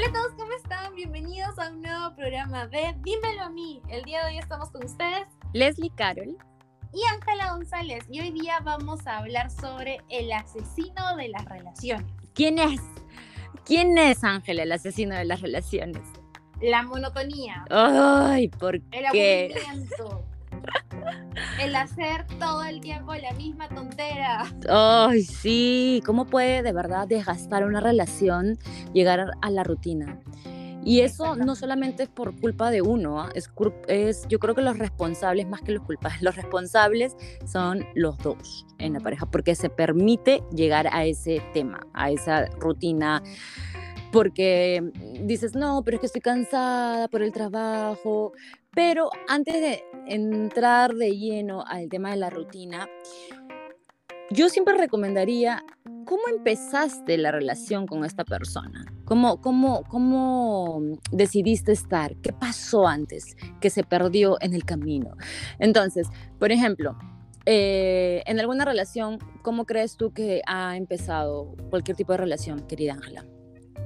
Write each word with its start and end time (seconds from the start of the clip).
Hola 0.00 0.08
a 0.08 0.12
todos, 0.14 0.32
¿cómo 0.38 0.52
están? 0.52 0.94
Bienvenidos 0.94 1.58
a 1.58 1.68
un 1.68 1.82
nuevo 1.82 2.16
programa 2.16 2.66
de 2.68 2.94
Dímelo 3.02 3.42
a 3.42 3.50
mí. 3.50 3.82
El 3.90 4.02
día 4.04 4.24
de 4.24 4.32
hoy 4.32 4.38
estamos 4.38 4.70
con 4.70 4.82
ustedes, 4.82 5.26
Leslie 5.52 5.90
Carol. 5.94 6.38
y 6.94 7.02
Ángela 7.12 7.52
González. 7.52 8.06
Y 8.08 8.20
hoy 8.22 8.30
día 8.30 8.60
vamos 8.64 9.06
a 9.06 9.18
hablar 9.18 9.50
sobre 9.50 9.98
el 10.08 10.32
asesino 10.32 11.16
de 11.18 11.28
las 11.28 11.44
relaciones. 11.44 12.10
¿Quién 12.32 12.58
es? 12.58 12.80
¿Quién 13.66 13.98
es 13.98 14.24
Ángela, 14.24 14.62
el 14.62 14.72
asesino 14.72 15.14
de 15.16 15.26
las 15.26 15.42
relaciones? 15.42 16.00
La 16.62 16.82
monotonía, 16.82 17.66
Ay, 17.68 18.48
¿por 18.48 18.76
el 18.76 18.82
qué? 19.12 19.52
aburrimiento, 19.54 20.24
el 21.60 21.76
hacer 21.76 22.26
todo 22.38 22.64
el 22.64 22.80
tiempo 22.80 23.14
la 23.14 23.32
misma 23.32 23.68
tontera. 23.68 24.50
Ay, 24.68 25.22
sí. 25.22 26.02
¿Cómo 26.06 26.24
puede 26.26 26.62
de 26.62 26.72
verdad 26.72 27.06
desgastar 27.06 27.64
una 27.64 27.80
relación, 27.80 28.58
llegar 28.92 29.30
a 29.40 29.50
la 29.50 29.62
rutina? 29.62 30.18
Y 30.82 31.00
eso 31.00 31.36
no 31.36 31.54
solamente 31.56 32.04
es 32.04 32.08
por 32.08 32.34
culpa 32.40 32.70
de 32.70 32.80
uno, 32.80 33.20
¿ah? 33.20 33.28
es, 33.34 33.50
es, 33.88 34.26
yo 34.28 34.38
creo 34.38 34.54
que 34.54 34.62
los 34.62 34.78
responsables, 34.78 35.46
más 35.46 35.60
que 35.60 35.72
los 35.72 35.82
culpables, 35.82 36.22
los 36.22 36.36
responsables 36.36 37.16
son 37.44 37.84
los 37.94 38.16
dos 38.18 38.66
en 38.78 38.94
la 38.94 39.00
pareja, 39.00 39.26
porque 39.26 39.54
se 39.54 39.68
permite 39.68 40.42
llegar 40.54 40.88
a 40.90 41.04
ese 41.04 41.42
tema, 41.52 41.80
a 41.92 42.10
esa 42.10 42.46
rutina, 42.58 43.22
porque 44.12 44.82
dices, 45.22 45.54
no, 45.54 45.82
pero 45.84 45.96
es 45.96 46.00
que 46.00 46.06
estoy 46.06 46.20
cansada 46.20 47.08
por 47.08 47.22
el 47.22 47.32
trabajo, 47.32 48.32
pero 48.74 49.10
antes 49.28 49.54
de 49.54 49.84
entrar 50.06 50.94
de 50.94 51.16
lleno 51.16 51.64
al 51.66 51.88
tema 51.88 52.10
de 52.10 52.16
la 52.16 52.30
rutina, 52.30 52.88
yo 54.30 54.48
siempre 54.48 54.76
recomendaría 54.76 55.64
cómo 56.04 56.22
empezaste 56.28 57.18
la 57.18 57.32
relación 57.32 57.86
con 57.86 58.04
esta 58.04 58.24
persona. 58.24 58.84
¿Cómo, 59.04 59.40
cómo, 59.40 59.82
¿Cómo 59.88 60.80
decidiste 61.10 61.72
estar? 61.72 62.14
¿Qué 62.16 62.32
pasó 62.32 62.86
antes 62.86 63.36
que 63.60 63.70
se 63.70 63.82
perdió 63.82 64.36
en 64.40 64.54
el 64.54 64.64
camino? 64.64 65.16
Entonces, 65.58 66.08
por 66.38 66.52
ejemplo, 66.52 66.96
eh, 67.46 68.22
en 68.26 68.38
alguna 68.38 68.64
relación, 68.64 69.18
¿cómo 69.42 69.64
crees 69.66 69.96
tú 69.96 70.12
que 70.12 70.42
ha 70.46 70.76
empezado 70.76 71.56
cualquier 71.70 71.96
tipo 71.96 72.12
de 72.12 72.18
relación, 72.18 72.60
querida 72.66 72.94
Ángela? 72.94 73.24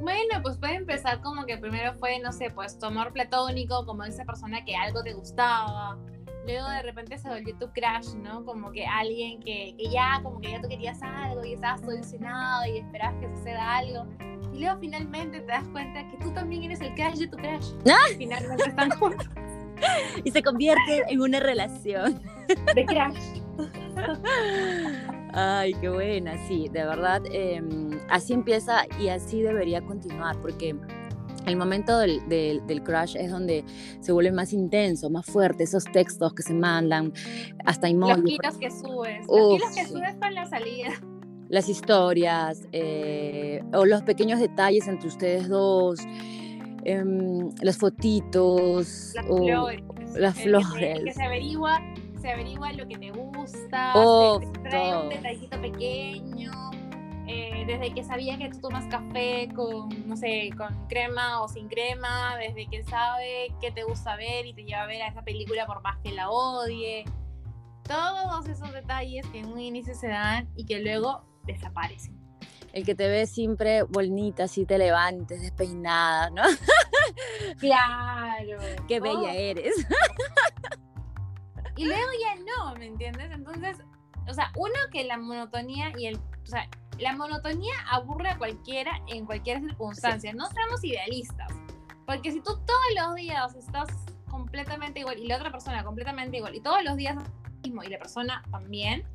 Bueno, 0.01 0.43
pues 0.43 0.59
puede 0.59 0.75
empezar 0.75 1.21
como 1.23 1.47
que 1.47 1.57
primero 1.59 1.95
fue, 1.95 2.19
no 2.19 2.33
sé, 2.33 2.51
pues 2.51 2.79
tu 2.79 2.87
amor 2.87 3.13
platónico, 3.13 3.87
como 3.87 4.05
esa 4.05 4.25
persona 4.25 4.65
que 4.65 4.77
algo 4.77 5.03
te 5.03 5.13
gustaba. 5.15 5.97
Luego 6.47 6.69
de 6.69 6.83
repente 6.83 7.17
se 7.17 7.29
volvió 7.29 7.57
tu 7.59 7.69
crush, 7.73 8.15
¿no? 8.17 8.45
Como 8.45 8.71
que 8.71 8.85
alguien 8.85 9.41
que, 9.41 9.75
que 9.79 9.89
ya, 9.91 10.21
como 10.23 10.41
que 10.41 10.51
ya 10.51 10.61
tú 10.61 10.69
querías 10.69 11.03
algo 11.03 11.43
y 11.45 11.55
estabas 11.55 11.81
todo 11.81 11.95
ilusionado 11.95 12.67
y 12.67 12.79
esperabas 12.79 13.19
que 13.21 13.29
suceda 13.35 13.77
algo. 13.77 14.07
Y 14.53 14.61
luego 14.61 14.79
finalmente 14.79 15.41
te 15.41 15.47
das 15.47 15.67
cuenta 15.69 16.07
que 16.11 16.19
tú 16.19 16.31
también 16.35 16.65
eres 16.65 16.81
el 16.83 16.95
crush 16.95 17.15
de 17.17 17.29
tu 17.29 17.37
crush. 17.39 17.73
¡Ah! 17.91 18.11
Y 18.13 18.17
finalmente 18.17 18.69
están 18.69 18.91
juntos 18.91 19.27
Y 20.23 20.31
se 20.31 20.43
convierte 20.43 21.03
en 21.09 21.21
una 21.21 21.41
relación. 21.41 22.21
de 22.75 22.85
crush. 22.85 23.41
Ay, 25.33 25.75
qué 25.81 25.89
buena, 25.89 26.37
sí, 26.47 26.69
de 26.71 26.85
verdad, 26.85 27.23
eh, 27.33 27.61
así 28.09 28.33
empieza 28.33 28.83
y 29.01 29.09
así 29.09 29.43
debería 29.43 29.81
continuar, 29.83 30.37
porque 30.41 30.75
el 31.47 31.57
momento 31.57 31.99
del, 31.99 32.27
del, 32.29 32.67
del 32.67 32.83
crush 32.83 33.17
es 33.17 33.31
donde 33.31 33.65
se 34.01 34.13
vuelve 34.13 34.33
más 34.33 34.53
intenso, 34.53 35.11
más 35.11 35.27
fuerte, 35.27 35.65
esos 35.65 35.85
textos 35.85 36.33
que 36.35 36.43
se 36.43 36.55
mandan, 36.55 37.13
hasta 37.67 37.89
Los 37.91 37.95
emojis, 38.17 38.39
kilos 38.39 38.59
que 38.59 38.71
subes. 38.71 39.27
Los 39.27 39.29
Uf, 39.29 39.53
kilos 39.61 39.75
que 39.77 39.87
subes 39.87 40.15
con 40.17 40.35
la 40.35 40.47
salida. 40.47 40.89
las 41.51 41.69
historias, 41.69 42.67
eh, 42.73 43.63
o 43.75 43.85
los 43.85 44.03
pequeños 44.03 44.41
detalles 44.41 44.89
entre 44.89 45.09
ustedes 45.09 45.49
dos, 45.49 46.01
em, 46.85 47.51
las 47.61 47.77
fotitos, 47.79 49.13
Las 49.15 49.27
o 49.29 49.37
flores. 49.37 49.83
las 50.17 50.39
el 50.39 50.53
que 50.57 50.65
se- 50.65 50.79
Que, 50.81 50.95
flores. 50.95 51.15
se 51.15 51.23
averigua, 51.23 51.81
se 52.21 52.31
averigua 52.31 52.73
lo 52.73 52.89
que 52.89 52.97
te 52.99 53.11
gusta, 53.11 53.93
Oh, 53.95 54.39
te, 54.41 54.47
te 54.47 54.69
trae 54.71 54.91
todo. 54.93 55.03
un 55.05 55.09
detallito 55.11 55.61
pequeño. 55.61 56.51
Eh, 57.27 57.65
desde 57.67 57.95
que 57.95 58.05
sabía 58.05 58.39
que 58.39 58.51
tú 58.51 58.61
tomas 58.61 58.87
café 58.87 59.49
con, 59.55 59.89
no 60.09 60.17
sé, 60.17 60.51
con 60.57 60.87
crema 60.89 61.43
o 61.43 61.49
sin 61.49 61.69
crema, 61.69 62.37
desde 62.37 62.67
que 62.69 62.83
sabe 62.85 63.49
qué 63.61 63.71
te 63.71 63.85
gusta 63.85 64.17
ver 64.17 64.47
y 64.47 64.55
te 64.55 64.65
lleva 64.65 64.83
a 64.83 64.87
ver 64.87 65.03
a 65.03 65.09
esa 65.09 65.23
película 65.23 65.67
por 65.67 65.83
más 65.83 65.99
que 66.03 66.13
la 66.13 66.31
odie. 66.31 67.05
Todos 67.87 68.47
esos 68.49 68.73
detalles 68.73 69.27
que 69.29 69.41
en 69.41 69.47
un 69.47 69.61
inicio 69.61 69.95
se 69.95 70.09
dan 70.09 70.49
y 70.57 70.65
que 70.65 70.81
luego 70.81 71.25
desaparecen. 71.47 72.19
El 72.73 72.85
que 72.85 72.95
te 72.95 73.09
ve 73.09 73.27
siempre 73.27 73.85
bonita, 73.85 74.45
así 74.45 74.67
te 74.67 74.79
levantes, 74.79 75.41
despeinada, 75.41 76.31
¿no? 76.31 76.43
Claro. 77.59 78.59
Qué 78.89 78.99
bella 78.99 79.35
eres. 79.35 79.87
Y 81.77 81.87
luego 81.87 82.09
ya 82.21 82.43
no, 82.45 82.75
¿me 82.77 82.87
entiendes? 82.87 83.31
Entonces, 83.33 83.79
o 84.29 84.33
sea, 84.33 84.53
uno 84.57 84.75
que 84.93 85.05
la 85.05 85.19
monotonía 85.19 85.93
y 85.99 86.07
el, 86.07 86.17
o 86.17 86.47
sea, 86.47 86.69
la 86.99 87.15
monotonía 87.15 87.75
aburre 87.91 88.31
a 88.31 88.39
cualquiera 88.39 88.93
en 89.09 89.27
cualquier 89.27 89.61
circunstancia. 89.61 90.33
No 90.33 90.47
seamos 90.49 90.83
idealistas. 90.85 91.53
Porque 92.07 92.33
si 92.33 92.41
tú 92.41 92.59
todos 92.67 92.81
los 92.97 93.15
días 93.15 93.55
estás 93.55 93.89
completamente 94.31 95.01
igual 95.01 95.19
y 95.19 95.27
la 95.27 95.37
otra 95.37 95.51
persona 95.51 95.85
completamente 95.85 96.37
igual 96.37 96.55
y 96.55 96.61
todos 96.61 96.83
los 96.85 96.97
días 96.97 97.17
lo 97.17 97.23
mismo 97.63 97.83
y 97.83 97.89
la 97.89 97.99
persona 97.99 98.43
también, 98.51 99.07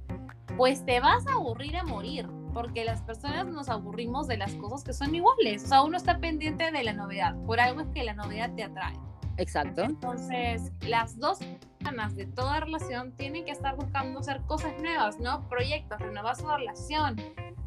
pues 0.58 0.86
te 0.86 1.00
vas 1.00 1.26
a 1.28 1.34
aburrir 1.34 1.78
a 1.78 1.84
morir. 1.84 2.28
Porque 2.54 2.84
las 2.84 3.02
personas 3.04 3.46
nos 3.46 3.70
aburrimos 3.70 4.28
de 4.28 4.38
las 4.38 4.56
cosas 4.56 4.84
que 4.84 4.94
son 4.94 5.14
iguales. 5.14 5.66
O 5.66 5.68
sea, 5.68 5.84
uno 5.84 5.98
está 5.98 6.18
pendiente 6.18 6.72
de 6.72 6.84
la 6.84 6.94
novedad. 6.94 7.36
Por 7.46 7.60
algo 7.60 7.82
es 7.82 7.88
que 7.94 8.04
la 8.04 8.14
novedad 8.14 8.52
te 8.56 8.64
atrae. 8.64 8.98
Exacto. 9.38 9.84
Entonces, 9.84 10.72
las 10.82 11.18
dos 11.18 11.40
personas 11.78 12.16
de 12.16 12.26
toda 12.26 12.60
relación 12.60 13.14
tienen 13.14 13.46
que 13.46 13.52
estar 13.52 13.76
buscando 13.76 14.20
hacer 14.20 14.42
cosas 14.48 14.74
nuevas, 14.82 15.20
¿no? 15.20 15.48
Proyectos, 15.48 16.00
renovar 16.00 16.36
su 16.36 16.48
relación, 16.48 17.16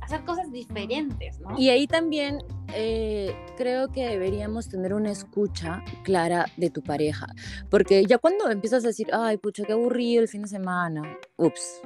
hacer 0.03 0.25
cosas 0.25 0.51
diferentes, 0.53 1.41
¿no? 1.41 1.59
Y 1.59 1.69
ahí 1.71 1.87
también 1.87 2.39
eh, 2.75 3.35
creo 3.57 3.89
que 3.89 4.07
deberíamos 4.09 4.69
tener 4.69 4.95
una 4.95 5.11
escucha 5.11 5.83
clara 6.03 6.47
de 6.57 6.71
tu 6.71 6.83
pareja. 6.83 7.27
Porque 7.71 8.05
ya 8.05 8.19
cuando 8.19 8.51
empiezas 8.51 8.85
a 8.85 8.89
decir, 8.89 9.09
ay, 9.13 9.37
pucha, 9.39 9.65
qué 9.65 9.73
aburrido 9.73 10.23
el 10.23 10.29
fin 10.29 10.43
de 10.43 10.49
semana. 10.49 11.03
Ups, 11.37 11.81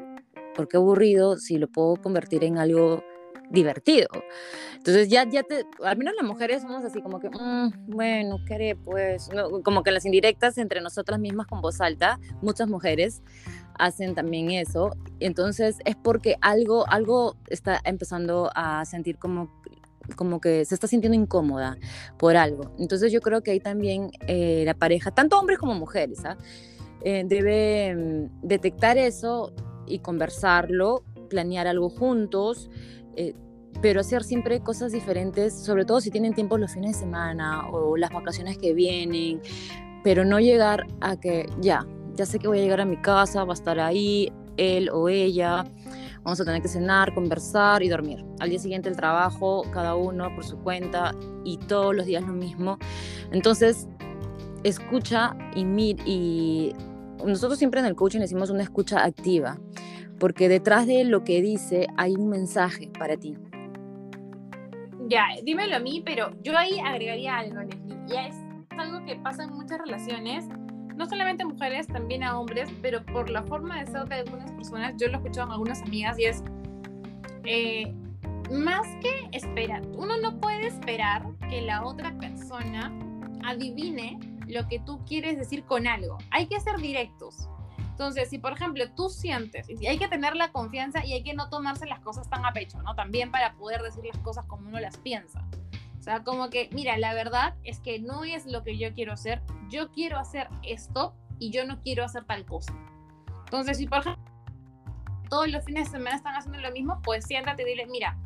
¿por 0.54 0.66
qué 0.68 0.78
aburrido 0.78 1.36
si 1.36 1.58
lo 1.58 1.68
puedo 1.68 1.96
convertir 1.96 2.42
en 2.44 2.58
algo 2.58 3.04
divertido? 3.50 4.08
Entonces 4.76 5.08
ya, 5.08 5.28
ya 5.28 5.42
te, 5.42 5.64
al 5.84 5.96
menos 5.98 6.14
las 6.16 6.26
mujeres 6.26 6.62
somos 6.62 6.84
así 6.84 7.02
como 7.02 7.20
que, 7.20 7.28
"Mm, 7.28 7.86
bueno, 7.88 8.38
¿qué 8.46 8.54
haré 8.54 8.76
pues? 8.76 9.28
No, 9.34 9.62
como 9.62 9.82
que 9.82 9.90
las 9.90 10.06
indirectas 10.06 10.58
entre 10.58 10.80
nosotras 10.80 11.18
mismas 11.20 11.46
con 11.46 11.60
voz 11.60 11.80
alta, 11.80 12.18
muchas 12.40 12.68
mujeres 12.68 13.22
hacen 13.78 14.14
también 14.14 14.50
eso. 14.50 14.90
Entonces 15.20 15.76
es 15.84 15.96
porque 15.96 16.36
algo, 16.40 16.88
algo 16.88 17.36
está 17.48 17.80
empezando 17.84 18.50
a 18.54 18.84
sentir 18.84 19.18
como 19.18 19.50
como 20.14 20.40
que 20.40 20.64
se 20.64 20.74
está 20.74 20.86
sintiendo 20.86 21.18
incómoda 21.18 21.78
por 22.16 22.36
algo. 22.36 22.70
Entonces 22.78 23.10
yo 23.10 23.20
creo 23.20 23.42
que 23.42 23.50
ahí 23.50 23.60
también 23.60 24.10
eh, 24.28 24.62
la 24.64 24.74
pareja, 24.74 25.10
tanto 25.10 25.36
hombres 25.38 25.58
como 25.58 25.74
mujeres, 25.74 26.24
¿ah? 26.24 26.36
Eh, 27.02 27.24
debe 27.26 27.94
mm, 27.94 28.46
detectar 28.46 28.98
eso 28.98 29.52
y 29.86 29.98
conversarlo, 29.98 31.02
planear 31.28 31.66
algo 31.66 31.88
juntos, 31.88 32.70
eh, 33.16 33.34
pero 33.82 34.00
hacer 34.00 34.24
siempre 34.24 34.60
cosas 34.60 34.92
diferentes, 34.92 35.54
sobre 35.54 35.84
todo 35.84 36.00
si 36.00 36.10
tienen 36.10 36.34
tiempo 36.34 36.58
los 36.58 36.72
fines 36.72 36.92
de 36.92 37.00
semana 37.00 37.68
o 37.70 37.96
las 37.96 38.10
vacaciones 38.10 38.58
que 38.58 38.72
vienen, 38.72 39.40
pero 40.02 40.24
no 40.24 40.40
llegar 40.40 40.86
a 41.00 41.16
que 41.16 41.46
ya, 41.60 41.86
ya 42.16 42.26
sé 42.26 42.38
que 42.38 42.48
voy 42.48 42.58
a 42.58 42.62
llegar 42.62 42.80
a 42.80 42.84
mi 42.84 42.96
casa, 42.96 43.44
va 43.44 43.52
a 43.52 43.54
estar 43.54 43.78
ahí 43.78 44.32
él 44.56 44.88
o 44.90 45.08
ella, 45.08 45.64
vamos 46.22 46.40
a 46.40 46.44
tener 46.44 46.62
que 46.62 46.68
cenar, 46.68 47.14
conversar 47.14 47.82
y 47.82 47.88
dormir. 47.88 48.24
Al 48.40 48.50
día 48.50 48.58
siguiente 48.58 48.88
el 48.88 48.96
trabajo, 48.96 49.64
cada 49.72 49.94
uno 49.94 50.34
por 50.34 50.44
su 50.44 50.58
cuenta 50.58 51.14
y 51.44 51.58
todos 51.58 51.94
los 51.94 52.06
días 52.06 52.24
lo 52.24 52.32
mismo. 52.32 52.78
Entonces, 53.30 53.86
escucha 54.64 55.36
y 55.54 55.64
mir 55.64 55.96
y 56.06 56.74
nosotros 57.24 57.58
siempre 57.58 57.80
en 57.80 57.86
el 57.86 57.94
coaching 57.94 58.20
decimos 58.20 58.50
una 58.50 58.62
escucha 58.62 59.04
activa, 59.04 59.58
porque 60.18 60.48
detrás 60.48 60.86
de 60.86 61.04
lo 61.04 61.22
que 61.22 61.40
dice 61.42 61.86
hay 61.96 62.14
un 62.14 62.28
mensaje 62.28 62.90
para 62.98 63.16
ti. 63.16 63.36
Ya, 65.08 65.26
dímelo 65.44 65.76
a 65.76 65.78
mí, 65.78 66.02
pero 66.04 66.32
yo 66.42 66.58
ahí 66.58 66.80
agregaría 66.80 67.38
algo, 67.38 67.60
Leslie. 67.60 67.96
Y 68.08 68.16
es 68.16 68.34
algo 68.76 69.04
que 69.04 69.16
pasa 69.16 69.44
en 69.44 69.52
muchas 69.52 69.78
relaciones, 69.78 70.44
no 70.96 71.06
solamente 71.06 71.42
a 71.42 71.46
mujeres, 71.46 71.86
también 71.86 72.22
a 72.22 72.38
hombres, 72.38 72.68
pero 72.82 73.04
por 73.04 73.30
la 73.30 73.42
forma 73.42 73.78
de 73.78 73.86
ser 73.90 74.08
de 74.08 74.16
algunas 74.16 74.50
personas, 74.52 74.94
yo 74.98 75.08
lo 75.08 75.14
he 75.14 75.16
escuchado 75.16 75.46
en 75.48 75.52
algunas 75.52 75.82
amigas 75.82 76.18
y 76.18 76.24
es, 76.24 76.42
eh, 77.44 77.94
más 78.50 78.86
que 79.00 79.28
esperar, 79.32 79.82
uno 79.94 80.16
no 80.16 80.40
puede 80.40 80.66
esperar 80.66 81.22
que 81.50 81.62
la 81.62 81.84
otra 81.84 82.16
persona 82.18 82.92
adivine 83.44 84.18
lo 84.46 84.66
que 84.68 84.78
tú 84.78 85.04
quieres 85.04 85.38
decir 85.38 85.64
con 85.64 85.86
algo. 85.86 86.18
Hay 86.30 86.46
que 86.46 86.60
ser 86.60 86.76
directos. 86.76 87.48
Entonces, 87.78 88.28
si 88.28 88.38
por 88.38 88.52
ejemplo 88.52 88.84
tú 88.94 89.08
sientes, 89.08 89.68
y 89.68 89.86
hay 89.86 89.98
que 89.98 90.06
tener 90.08 90.36
la 90.36 90.52
confianza 90.52 91.04
y 91.04 91.14
hay 91.14 91.22
que 91.22 91.34
no 91.34 91.48
tomarse 91.48 91.86
las 91.86 92.00
cosas 92.00 92.28
tan 92.28 92.44
a 92.44 92.52
pecho, 92.52 92.80
¿no? 92.82 92.94
También 92.94 93.30
para 93.30 93.54
poder 93.54 93.80
decir 93.82 94.04
las 94.04 94.18
cosas 94.18 94.44
como 94.44 94.68
uno 94.68 94.78
las 94.80 94.98
piensa. 94.98 95.42
Sea, 96.06 96.24
como 96.24 96.50
que, 96.50 96.70
mira, 96.72 96.96
la 96.96 97.14
verdad 97.14 97.54
es 97.64 97.80
que 97.80 97.98
no 97.98 98.24
es 98.24 98.46
lo 98.46 98.62
que 98.62 98.78
yo 98.78 98.94
quiero 98.94 99.12
hacer, 99.12 99.42
yo 99.68 99.90
quiero 99.90 100.18
hacer 100.18 100.48
esto 100.62 101.14
y 101.38 101.50
yo 101.50 101.66
no 101.66 101.80
quiero 101.82 102.04
hacer 102.04 102.24
tal 102.24 102.46
cosa. 102.46 102.72
Entonces, 103.44 103.78
si 103.78 103.86
por 103.86 103.98
ejemplo 103.98 104.24
todos 105.28 105.48
los 105.48 105.64
fines 105.64 105.86
de 105.86 105.98
semana 105.98 106.16
están 106.16 106.34
haciendo 106.34 106.60
lo 106.60 106.70
mismo, 106.70 107.00
pues 107.02 107.26
siéntate 107.26 107.62
y 107.62 107.66
dile, 107.66 107.86
mira, 107.86 108.16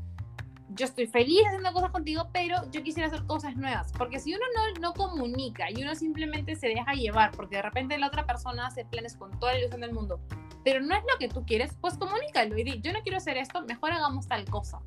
yo 0.74 0.86
estoy 0.86 1.06
feliz 1.06 1.40
haciendo 1.46 1.72
cosas 1.72 1.90
contigo, 1.90 2.28
pero 2.32 2.70
yo 2.70 2.82
quisiera 2.82 3.08
hacer 3.08 3.24
cosas 3.26 3.56
nuevas. 3.56 3.92
Porque 3.96 4.20
si 4.20 4.34
uno 4.34 4.44
no, 4.54 4.80
no 4.80 4.94
comunica 4.94 5.70
y 5.70 5.82
uno 5.82 5.94
simplemente 5.94 6.56
se 6.56 6.68
deja 6.68 6.92
llevar, 6.92 7.32
porque 7.32 7.56
de 7.56 7.62
repente 7.62 7.98
la 7.98 8.06
otra 8.06 8.26
persona 8.26 8.66
hace 8.66 8.84
planes 8.84 9.16
con 9.16 9.38
toda 9.38 9.52
la 9.52 9.60
ilusión 9.60 9.80
del 9.80 9.92
mundo, 9.92 10.20
pero 10.64 10.80
no 10.80 10.94
es 10.94 11.02
lo 11.10 11.18
que 11.18 11.28
tú 11.28 11.44
quieres, 11.44 11.74
pues 11.80 11.96
comunícalo 11.96 12.56
y 12.58 12.64
di, 12.64 12.80
yo 12.80 12.92
no 12.92 13.00
quiero 13.02 13.18
hacer 13.18 13.36
esto, 13.36 13.62
mejor 13.62 13.92
hagamos 13.92 14.28
tal 14.28 14.44
cosa. 14.44 14.80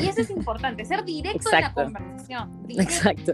Y 0.00 0.08
eso 0.08 0.20
es 0.20 0.30
importante, 0.30 0.84
ser 0.84 1.04
directo 1.04 1.50
en 1.52 1.60
la 1.60 1.72
conversación. 1.72 2.64
Exacto. 2.68 3.32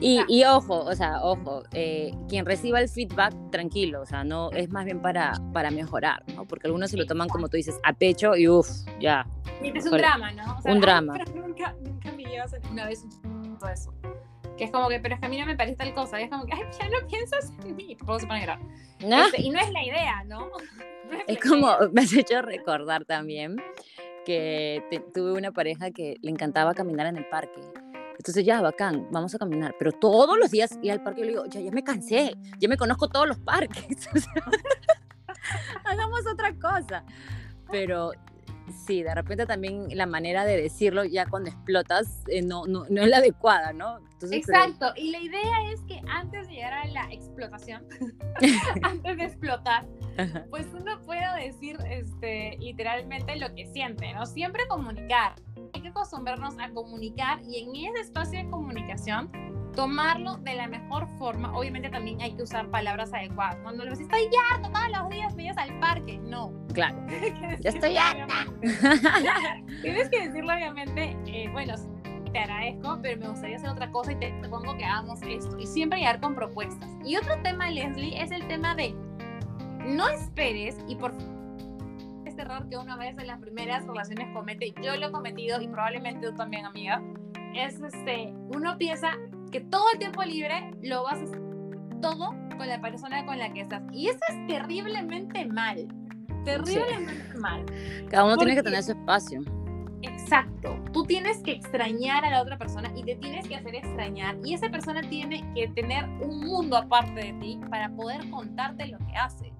Y, 0.00 0.22
y, 0.28 0.44
ojo, 0.44 0.80
o 0.80 0.94
sea, 0.94 1.22
ojo, 1.22 1.62
eh, 1.72 2.12
quien 2.28 2.46
reciba 2.46 2.80
el 2.80 2.88
feedback, 2.88 3.34
tranquilo, 3.50 4.02
o 4.02 4.06
sea, 4.06 4.24
no 4.24 4.50
es 4.52 4.70
más 4.70 4.84
bien 4.84 5.00
para, 5.00 5.32
para 5.52 5.70
mejorar, 5.70 6.22
¿no? 6.34 6.44
Porque 6.44 6.66
algunos 6.66 6.90
se 6.90 6.96
lo 6.96 7.06
toman, 7.06 7.28
como 7.28 7.48
tú 7.48 7.56
dices, 7.56 7.78
a 7.82 7.92
pecho 7.92 8.36
y 8.36 8.48
uff, 8.48 8.68
ya. 9.00 9.26
Y 9.62 9.76
es 9.76 9.86
un 9.86 9.98
drama, 9.98 10.32
¿no? 10.32 10.58
un 10.64 10.80
drama. 10.80 11.18
nunca, 11.34 11.74
nunca 11.84 12.12
me 12.12 12.24
llevas 12.24 12.54
una 12.70 12.86
vez 12.86 13.04
todo 13.58 13.70
eso. 13.70 13.92
Que 14.56 14.64
es 14.64 14.72
como 14.72 14.88
que, 14.88 14.98
pero 14.98 15.14
es 15.14 15.20
que 15.20 15.26
a 15.26 15.28
mí 15.28 15.38
no 15.38 15.46
me 15.46 15.56
parece 15.56 15.76
tal 15.76 15.94
cosa. 15.94 16.20
Y 16.20 16.24
es 16.24 16.30
como 16.30 16.44
que, 16.44 16.52
ay, 16.52 16.62
ya 16.78 16.88
no 16.88 17.06
piensas 17.06 17.52
en 17.64 17.76
mí. 17.76 17.96
Puedo 18.04 18.18
se 18.18 18.26
pone 18.26 18.40
grave. 18.40 18.62
Este, 18.98 19.42
y 19.42 19.50
no 19.50 19.60
es 19.60 19.70
la 19.70 19.84
idea, 19.84 20.24
¿no? 20.24 20.50
es, 21.28 21.38
como, 21.40 21.72
me 21.92 22.02
has 22.02 22.12
hecho 22.12 22.42
recordar 22.42 23.04
también 23.04 23.56
tuve 25.14 25.32
una 25.32 25.52
pareja 25.52 25.90
que 25.90 26.16
le 26.20 26.30
encantaba 26.30 26.74
caminar 26.74 27.06
en 27.06 27.16
el 27.16 27.28
parque. 27.28 27.60
Entonces 28.16 28.44
ya, 28.44 28.60
bacán, 28.60 29.06
vamos 29.10 29.34
a 29.34 29.38
caminar. 29.38 29.74
Pero 29.78 29.92
todos 29.92 30.36
los 30.38 30.50
días 30.50 30.78
ir 30.82 30.92
al 30.92 31.02
parque, 31.02 31.20
yo 31.20 31.26
le 31.26 31.32
digo, 31.32 31.46
ya, 31.46 31.60
ya 31.60 31.70
me 31.70 31.84
cansé, 31.84 32.34
ya 32.58 32.68
me 32.68 32.76
conozco 32.76 33.08
todos 33.08 33.28
los 33.28 33.38
parques. 33.38 34.08
hagamos 35.84 36.26
otra 36.26 36.54
cosa. 36.54 37.04
Pero 37.70 38.12
sí, 38.72 39.02
de 39.02 39.14
repente 39.14 39.46
también 39.46 39.88
la 39.96 40.06
manera 40.06 40.44
de 40.44 40.60
decirlo 40.60 41.04
ya 41.04 41.26
cuando 41.26 41.50
explotas 41.50 42.22
eh, 42.28 42.42
no, 42.42 42.66
no, 42.66 42.86
no, 42.88 43.02
es 43.02 43.08
la 43.08 43.18
adecuada, 43.18 43.72
¿no? 43.72 43.98
Exacto, 44.30 44.92
y 44.96 45.10
la 45.10 45.20
idea 45.20 45.72
es 45.72 45.80
que 45.82 46.00
antes 46.08 46.48
de 46.48 46.54
llegar 46.54 46.72
a 46.72 46.86
la 46.86 47.12
explotación, 47.12 47.86
antes 48.82 49.16
de 49.16 49.24
explotar, 49.24 49.86
pues 50.50 50.66
uno 50.72 51.00
pueda 51.02 51.36
decir 51.36 51.78
este, 51.88 52.56
literalmente 52.58 53.36
lo 53.36 53.54
que 53.54 53.66
siente, 53.66 54.12
¿no? 54.12 54.26
Siempre 54.26 54.66
comunicar. 54.68 55.34
Hay 55.72 55.82
que 55.82 55.88
acostumbrarnos 55.88 56.58
a 56.58 56.70
comunicar 56.70 57.40
y 57.42 57.58
en 57.58 57.76
ese 57.76 58.02
espacio 58.02 58.38
de 58.38 58.50
comunicación 58.50 59.30
tomarlo 59.78 60.38
de 60.38 60.54
la 60.54 60.66
mejor 60.66 61.06
forma. 61.18 61.56
Obviamente 61.56 61.88
también 61.88 62.20
hay 62.20 62.32
que 62.34 62.42
usar 62.42 62.68
palabras 62.68 63.12
adecuadas. 63.14 63.58
No, 63.62 63.70
no 63.70 63.84
le 63.84 63.92
estoy 63.92 64.28
harto 64.50 64.70
todos 64.70 64.88
los 64.90 65.08
días, 65.08 65.34
me 65.36 65.50
al 65.50 65.78
parque. 65.78 66.18
No. 66.18 66.52
Claro. 66.74 66.98
ya 67.60 67.70
estoy 67.70 67.96
harta. 67.96 68.46
Tienes 69.82 70.10
que 70.10 70.26
decirlo 70.26 70.52
obviamente, 70.52 71.16
eh, 71.26 71.48
bueno, 71.52 71.74
te 72.32 72.38
agradezco, 72.40 72.98
pero 73.00 73.20
me 73.20 73.28
gustaría 73.28 73.56
hacer 73.56 73.70
otra 73.70 73.88
cosa 73.90 74.12
y 74.12 74.16
te 74.16 74.32
propongo 74.40 74.76
que 74.76 74.84
hagamos 74.84 75.22
esto. 75.22 75.56
Y 75.58 75.66
siempre 75.66 76.00
llegar 76.00 76.20
con 76.20 76.34
propuestas. 76.34 76.90
Y 77.04 77.16
otro 77.16 77.40
tema, 77.42 77.70
Leslie, 77.70 78.20
es 78.20 78.32
el 78.32 78.46
tema 78.48 78.74
de 78.74 78.94
no 79.86 80.08
esperes 80.08 80.76
y 80.88 80.96
por 80.96 81.12
este 82.38 82.52
error 82.52 82.68
que 82.68 82.76
uno 82.76 82.92
a 82.92 82.96
veces 82.96 83.18
en 83.18 83.26
las 83.26 83.40
primeras 83.40 83.84
relaciones 83.84 84.28
comete, 84.32 84.72
yo 84.80 84.96
lo 84.96 85.08
he 85.08 85.10
cometido 85.10 85.60
y 85.60 85.66
probablemente 85.66 86.28
tú 86.28 86.36
también, 86.36 86.66
amiga, 86.66 87.02
es 87.54 87.80
este, 87.80 88.32
uno 88.54 88.78
piensa, 88.78 89.10
que 89.50 89.60
todo 89.60 89.84
el 89.92 89.98
tiempo 89.98 90.22
libre 90.22 90.70
lo 90.82 91.02
vas 91.02 91.18
a 91.18 91.24
hacer 91.24 91.40
todo 92.00 92.30
con 92.56 92.68
la 92.68 92.80
persona 92.80 93.26
con 93.26 93.38
la 93.38 93.52
que 93.52 93.62
estás. 93.62 93.82
Y 93.92 94.08
eso 94.08 94.20
es 94.28 94.46
terriblemente 94.46 95.46
mal. 95.46 95.88
Terriblemente 96.44 97.34
mal. 97.38 97.64
Cada 98.08 98.24
uno 98.24 98.36
tiene 98.36 98.54
que 98.54 98.62
tener 98.62 98.84
su 98.84 98.92
espacio. 98.92 99.42
Exacto. 100.02 100.78
Tú 100.92 101.04
tienes 101.04 101.42
que 101.42 101.52
extrañar 101.52 102.24
a 102.24 102.30
la 102.30 102.42
otra 102.42 102.56
persona 102.56 102.92
y 102.94 103.02
te 103.02 103.16
tienes 103.16 103.48
que 103.48 103.56
hacer 103.56 103.74
extrañar. 103.74 104.36
Y 104.44 104.54
esa 104.54 104.68
persona 104.68 105.00
tiene 105.00 105.44
que 105.54 105.66
tener 105.68 106.04
un 106.20 106.38
mundo 106.38 106.76
aparte 106.76 107.20
de 107.20 107.32
ti 107.40 107.58
para 107.68 107.88
poder 107.90 108.30
contarte 108.30 108.86
lo 108.86 108.98
que 108.98 109.16
hace. 109.16 109.57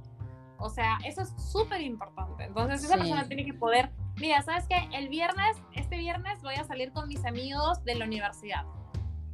O 0.58 0.70
sea, 0.70 0.98
eso 1.04 1.22
es 1.22 1.32
súper 1.50 1.80
importante. 1.80 2.44
Entonces, 2.44 2.84
esa 2.84 2.96
persona 2.96 3.26
tiene 3.28 3.44
que 3.44 3.54
poder, 3.54 3.90
mira, 4.16 4.42
¿sabes 4.42 4.66
qué? 4.68 4.88
El 4.92 5.08
viernes, 5.08 5.56
este 5.72 5.96
viernes 5.96 6.42
voy 6.42 6.54
a 6.54 6.64
salir 6.64 6.92
con 6.92 7.08
mis 7.08 7.24
amigos 7.24 7.84
de 7.84 7.94
la 7.94 8.04
universidad 8.04 8.64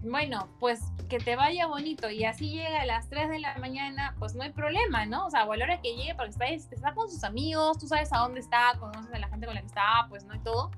bueno, 0.04 0.48
pues 0.60 0.80
que 1.08 1.18
te 1.18 1.36
vaya 1.36 1.66
bonito 1.66 2.10
y 2.10 2.24
así 2.24 2.50
llega 2.50 2.82
a 2.82 2.86
las 2.86 3.08
3 3.08 3.28
de 3.30 3.38
la 3.38 3.56
mañana, 3.58 4.14
pues 4.18 4.34
no 4.34 4.42
hay 4.42 4.52
problema, 4.52 5.06
¿no? 5.06 5.26
O 5.26 5.30
sea, 5.30 5.42
a 5.42 5.56
la 5.56 5.64
hora 5.64 5.80
que 5.80 5.96
llegue, 5.96 6.14
porque 6.14 6.30
está, 6.30 6.46
está 6.46 6.94
con 6.94 7.10
sus 7.10 7.24
amigos, 7.24 7.78
tú 7.78 7.86
sabes 7.86 8.12
a 8.12 8.18
dónde 8.18 8.40
está, 8.40 8.74
conoces 8.78 9.12
a 9.12 9.18
la 9.18 9.28
gente 9.28 9.46
con 9.46 9.54
la 9.54 9.60
que 9.60 9.66
está, 9.66 10.06
pues 10.08 10.24
no 10.24 10.34
hay 10.34 10.40
todo, 10.40 10.70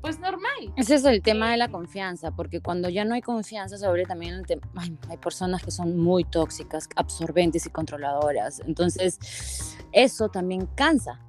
pues 0.00 0.18
normal. 0.18 0.72
Ese 0.76 0.94
es 0.94 1.04
el 1.04 1.22
tema 1.22 1.50
de 1.50 1.56
la 1.56 1.68
confianza, 1.68 2.30
porque 2.30 2.60
cuando 2.60 2.88
ya 2.88 3.04
no 3.04 3.14
hay 3.14 3.22
confianza 3.22 3.78
sobre 3.78 4.04
también 4.04 4.34
el 4.34 4.46
tema, 4.46 4.62
hay 5.08 5.16
personas 5.16 5.62
que 5.62 5.70
son 5.70 5.98
muy 5.98 6.24
tóxicas, 6.24 6.88
absorbentes 6.96 7.66
y 7.66 7.70
controladoras, 7.70 8.60
entonces 8.60 9.76
eso 9.92 10.28
también 10.28 10.66
cansa, 10.74 11.20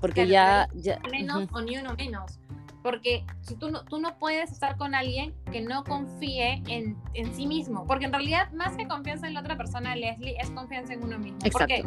porque 0.00 0.26
ya, 0.26 0.68
ya... 0.74 0.98
Menos 1.10 1.48
o 1.52 1.60
ni 1.60 1.78
uno 1.78 1.94
menos 1.94 2.38
porque 2.82 3.24
si 3.42 3.56
tú 3.56 3.70
no, 3.70 3.84
tú 3.84 3.98
no 3.98 4.18
puedes 4.18 4.50
estar 4.52 4.76
con 4.76 4.94
alguien 4.94 5.34
que 5.52 5.60
no 5.60 5.84
confíe 5.84 6.62
en, 6.66 6.96
en, 7.14 7.34
sí 7.34 7.46
mismo, 7.46 7.86
porque 7.86 8.06
en 8.06 8.12
realidad 8.12 8.50
más 8.52 8.76
que 8.76 8.88
confianza 8.88 9.26
en 9.26 9.34
la 9.34 9.40
otra 9.40 9.56
persona, 9.56 9.94
Leslie, 9.96 10.36
es 10.40 10.50
confianza 10.50 10.94
en 10.94 11.04
uno 11.04 11.18
mismo. 11.18 11.38
Porque 11.52 11.84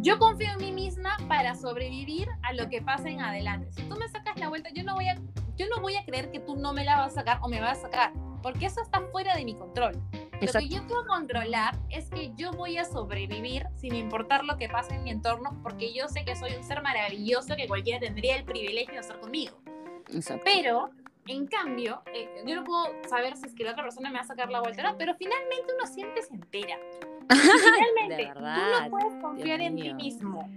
yo 0.00 0.18
confío 0.18 0.48
en 0.52 0.58
mí 0.58 0.72
misma 0.72 1.16
para 1.26 1.54
sobrevivir 1.54 2.28
a 2.42 2.52
lo 2.52 2.68
que 2.68 2.80
pase 2.80 3.10
en 3.10 3.20
adelante. 3.20 3.72
Si 3.72 3.82
tú 3.82 3.96
me 3.96 4.08
sacas 4.08 4.38
la 4.38 4.48
vuelta, 4.48 4.70
yo 4.72 4.84
no 4.84 4.94
voy 4.94 5.08
a, 5.08 5.18
yo 5.58 5.66
no 5.68 5.80
voy 5.80 5.96
a 5.96 6.04
creer 6.04 6.30
que 6.30 6.38
tú 6.38 6.56
no 6.56 6.72
me 6.72 6.84
la 6.84 6.98
vas 6.98 7.12
a 7.12 7.14
sacar 7.16 7.38
o 7.42 7.48
me 7.48 7.60
vas 7.60 7.78
a 7.78 7.82
sacar, 7.82 8.12
porque 8.42 8.66
eso 8.66 8.80
está 8.80 9.00
fuera 9.12 9.36
de 9.36 9.44
mi 9.44 9.54
control. 9.54 10.00
Lo 10.40 10.52
que 10.52 10.68
yo 10.68 10.86
puedo 10.86 11.04
controlar 11.04 11.76
es 11.90 12.08
que 12.10 12.32
yo 12.36 12.52
voy 12.52 12.78
a 12.78 12.84
sobrevivir 12.84 13.66
sin 13.74 13.94
importar 13.96 14.44
lo 14.44 14.56
que 14.56 14.68
pase 14.68 14.94
en 14.94 15.02
mi 15.02 15.10
entorno, 15.10 15.58
porque 15.64 15.92
yo 15.92 16.06
sé 16.08 16.24
que 16.24 16.36
soy 16.36 16.54
un 16.54 16.62
ser 16.62 16.80
maravilloso 16.80 17.56
que 17.56 17.66
cualquiera 17.66 17.98
tendría 17.98 18.36
el 18.36 18.44
privilegio 18.44 18.94
de 18.94 19.00
estar 19.00 19.18
conmigo. 19.18 19.60
Pero, 20.44 20.90
en 21.26 21.46
cambio, 21.48 22.02
eh, 22.14 22.42
yo 22.46 22.54
no 22.54 22.64
puedo 22.64 22.86
saber 23.08 23.36
si 23.36 23.46
es 23.46 23.54
que 23.54 23.64
la 23.64 23.72
otra 23.72 23.82
persona 23.82 24.10
me 24.10 24.16
va 24.16 24.22
a 24.22 24.26
sacar 24.26 24.48
la 24.48 24.60
vuelta, 24.60 24.82
no, 24.84 24.96
pero 24.96 25.14
finalmente 25.16 25.74
uno 25.74 25.86
siempre 25.86 26.22
se 26.22 26.34
entera. 26.34 26.78
Finalmente, 27.28 28.32
tú 28.32 28.40
no 28.40 28.90
puedes 28.90 29.22
confiar 29.22 29.60
en 29.60 29.76
ti 29.76 29.92
mismo 29.92 30.48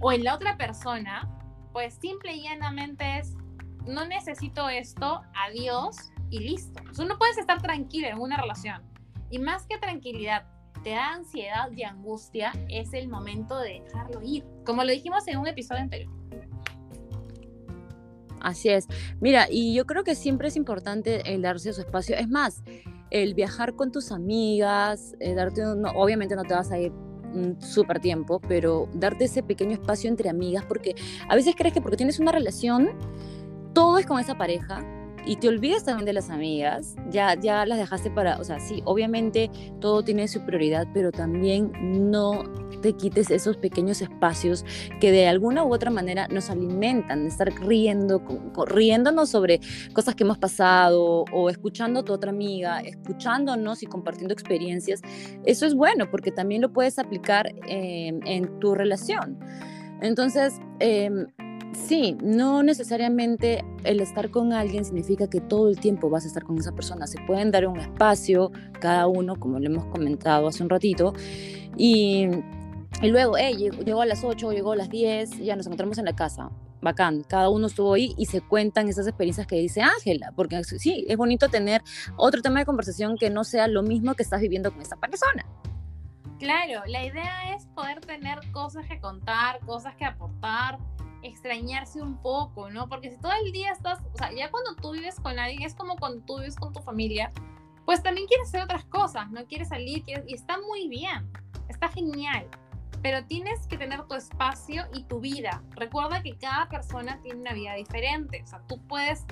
o 0.00 0.12
en 0.12 0.22
la 0.22 0.34
otra 0.34 0.56
persona, 0.56 1.28
pues 1.72 1.94
simple 1.94 2.34
y 2.34 2.42
llanamente 2.42 3.18
es, 3.18 3.34
no 3.86 4.06
necesito 4.06 4.68
esto, 4.68 5.22
adiós 5.34 5.96
y 6.30 6.40
listo. 6.40 6.82
O 6.90 6.94
sea, 6.94 7.04
no 7.06 7.18
puedes 7.18 7.38
estar 7.38 7.60
tranquilo 7.60 8.08
en 8.08 8.18
una 8.18 8.36
relación. 8.36 8.82
Y 9.30 9.38
más 9.38 9.66
que 9.66 9.78
tranquilidad, 9.78 10.46
te 10.82 10.90
da 10.90 11.12
ansiedad 11.14 11.70
y 11.72 11.82
angustia, 11.82 12.52
es 12.68 12.92
el 12.94 13.08
momento 13.08 13.58
de 13.58 13.82
dejarlo 13.84 14.22
ir. 14.22 14.44
Como 14.64 14.82
lo 14.84 14.90
dijimos 14.90 15.26
en 15.28 15.38
un 15.38 15.46
episodio 15.46 15.82
anterior. 15.82 16.12
Así 18.40 18.70
es. 18.70 18.88
Mira, 19.20 19.46
y 19.50 19.74
yo 19.74 19.86
creo 19.86 20.02
que 20.02 20.14
siempre 20.14 20.48
es 20.48 20.56
importante 20.56 21.32
el 21.32 21.42
darse 21.42 21.72
su 21.72 21.82
espacio. 21.82 22.16
Es 22.16 22.28
más, 22.28 22.62
el 23.10 23.34
viajar 23.34 23.74
con 23.74 23.92
tus 23.92 24.12
amigas, 24.12 25.14
eh, 25.20 25.34
darte, 25.34 25.62
obviamente 25.94 26.36
no 26.36 26.44
te 26.44 26.54
vas 26.54 26.70
a 26.72 26.78
ir 26.78 26.92
un 27.34 27.60
súper 27.60 28.00
tiempo, 28.00 28.40
pero 28.40 28.88
darte 28.94 29.24
ese 29.24 29.42
pequeño 29.42 29.72
espacio 29.72 30.08
entre 30.08 30.28
amigas, 30.28 30.64
porque 30.64 30.96
a 31.28 31.36
veces 31.36 31.54
crees 31.56 31.74
que 31.74 31.80
porque 31.80 31.96
tienes 31.96 32.18
una 32.18 32.32
relación, 32.32 32.90
todo 33.72 33.98
es 33.98 34.06
con 34.06 34.20
esa 34.20 34.36
pareja, 34.36 34.84
y 35.26 35.36
te 35.36 35.48
olvidas 35.48 35.84
también 35.84 36.06
de 36.06 36.12
las 36.12 36.30
amigas, 36.30 36.96
ya, 37.10 37.34
ya 37.38 37.66
las 37.66 37.78
dejaste 37.78 38.10
para, 38.10 38.38
o 38.38 38.44
sea, 38.44 38.58
sí, 38.58 38.82
obviamente 38.84 39.50
todo 39.80 40.02
tiene 40.02 40.26
su 40.28 40.40
prioridad, 40.40 40.86
pero 40.94 41.12
también 41.12 41.72
no 42.10 42.42
te 42.80 42.94
quites 42.94 43.30
esos 43.30 43.58
pequeños 43.58 44.00
espacios 44.00 44.64
que 44.98 45.12
de 45.12 45.28
alguna 45.28 45.64
u 45.64 45.74
otra 45.74 45.90
manera 45.90 46.26
nos 46.28 46.48
alimentan, 46.48 47.24
de 47.24 47.28
estar 47.28 47.52
riendo, 47.66 48.22
riéndonos 48.66 49.28
sobre 49.28 49.60
cosas 49.92 50.14
que 50.14 50.24
hemos 50.24 50.38
pasado 50.38 51.24
o 51.32 51.50
escuchando 51.50 52.00
a 52.00 52.04
tu 52.04 52.14
otra 52.14 52.30
amiga, 52.30 52.80
escuchándonos 52.80 53.82
y 53.82 53.86
compartiendo 53.86 54.32
experiencias. 54.32 55.02
Eso 55.44 55.66
es 55.66 55.74
bueno 55.74 56.10
porque 56.10 56.32
también 56.32 56.62
lo 56.62 56.72
puedes 56.72 56.98
aplicar 56.98 57.52
en 57.66 58.58
tu 58.60 58.74
relación. 58.74 59.38
Entonces, 60.00 60.58
eh, 60.78 61.10
Sí, 61.72 62.16
no 62.22 62.62
necesariamente 62.62 63.64
el 63.84 64.00
estar 64.00 64.30
con 64.30 64.52
alguien 64.52 64.84
significa 64.84 65.28
que 65.28 65.40
todo 65.40 65.68
el 65.68 65.78
tiempo 65.78 66.10
vas 66.10 66.24
a 66.24 66.28
estar 66.28 66.42
con 66.42 66.58
esa 66.58 66.72
persona. 66.72 67.06
Se 67.06 67.20
pueden 67.26 67.50
dar 67.50 67.66
un 67.66 67.78
espacio, 67.78 68.50
cada 68.80 69.06
uno, 69.06 69.36
como 69.36 69.58
lo 69.58 69.66
hemos 69.66 69.84
comentado 69.86 70.48
hace 70.48 70.62
un 70.62 70.70
ratito, 70.70 71.14
y, 71.76 72.28
luego, 73.02 73.36
hey, 73.38 73.70
llegó, 73.84 74.02
a 74.02 74.06
las 74.06 74.24
8, 74.24 74.52
llegó 74.52 74.72
a 74.72 74.76
las 74.76 74.90
10, 74.90 75.38
ya 75.38 75.56
nos 75.56 75.66
encontramos 75.66 75.98
en 75.98 76.06
la 76.06 76.14
casa. 76.14 76.50
bacán, 76.82 77.22
cada 77.22 77.50
uno 77.50 77.66
estuvo 77.66 77.94
ahí 77.94 78.14
y 78.16 78.26
se 78.26 78.40
cuentan 78.40 78.88
esas 78.88 79.06
experiencias 79.06 79.46
que 79.46 79.56
dice 79.56 79.82
Ángela, 79.82 80.32
porque 80.34 80.64
sí, 80.64 81.04
es 81.08 81.16
bonito 81.16 81.48
tener 81.48 81.82
otro 82.16 82.40
tema 82.40 82.60
de 82.60 82.66
conversación 82.66 83.16
que 83.18 83.30
no 83.30 83.44
sea 83.44 83.68
lo 83.68 83.82
mismo 83.82 84.14
que 84.14 84.22
estás 84.22 84.40
viviendo 84.40 84.72
con 84.72 84.80
esta 84.80 84.96
persona. 84.96 85.44
Claro, 86.38 86.82
la 86.86 87.04
idea 87.04 87.54
es 87.54 87.66
poder 87.66 88.00
tener 88.00 88.38
cosas 88.50 88.86
que 88.86 88.98
contar, 88.98 89.60
cosas 89.66 89.94
que 89.96 90.06
aportar, 90.06 90.78
extrañarse 91.22 92.02
un 92.02 92.16
poco, 92.16 92.70
¿no? 92.70 92.88
Porque 92.88 93.10
si 93.10 93.18
todo 93.18 93.32
el 93.44 93.52
día 93.52 93.72
estás, 93.72 93.98
o 94.12 94.16
sea, 94.16 94.32
ya 94.32 94.50
cuando 94.50 94.74
tú 94.76 94.92
vives 94.92 95.18
con 95.20 95.38
alguien, 95.38 95.62
es 95.62 95.74
como 95.74 95.96
cuando 95.96 96.24
tú 96.24 96.38
vives 96.38 96.56
con 96.56 96.72
tu 96.72 96.80
familia, 96.80 97.32
pues 97.84 98.02
también 98.02 98.26
quieres 98.26 98.48
hacer 98.48 98.62
otras 98.62 98.84
cosas, 98.84 99.30
¿no? 99.30 99.44
Quieres 99.46 99.68
salir, 99.68 100.04
y 100.06 100.34
está 100.34 100.58
muy 100.60 100.88
bien, 100.88 101.30
está 101.68 101.88
genial, 101.88 102.46
pero 103.02 103.24
tienes 103.24 103.66
que 103.66 103.78
tener 103.78 104.04
tu 104.06 104.14
espacio 104.14 104.84
y 104.92 105.04
tu 105.04 105.20
vida. 105.20 105.62
Recuerda 105.70 106.22
que 106.22 106.36
cada 106.36 106.68
persona 106.68 107.20
tiene 107.22 107.40
una 107.40 107.52
vida 107.52 107.74
diferente, 107.74 108.42
o 108.42 108.46
sea, 108.46 108.62
tú 108.66 108.80
puedes, 108.86 109.24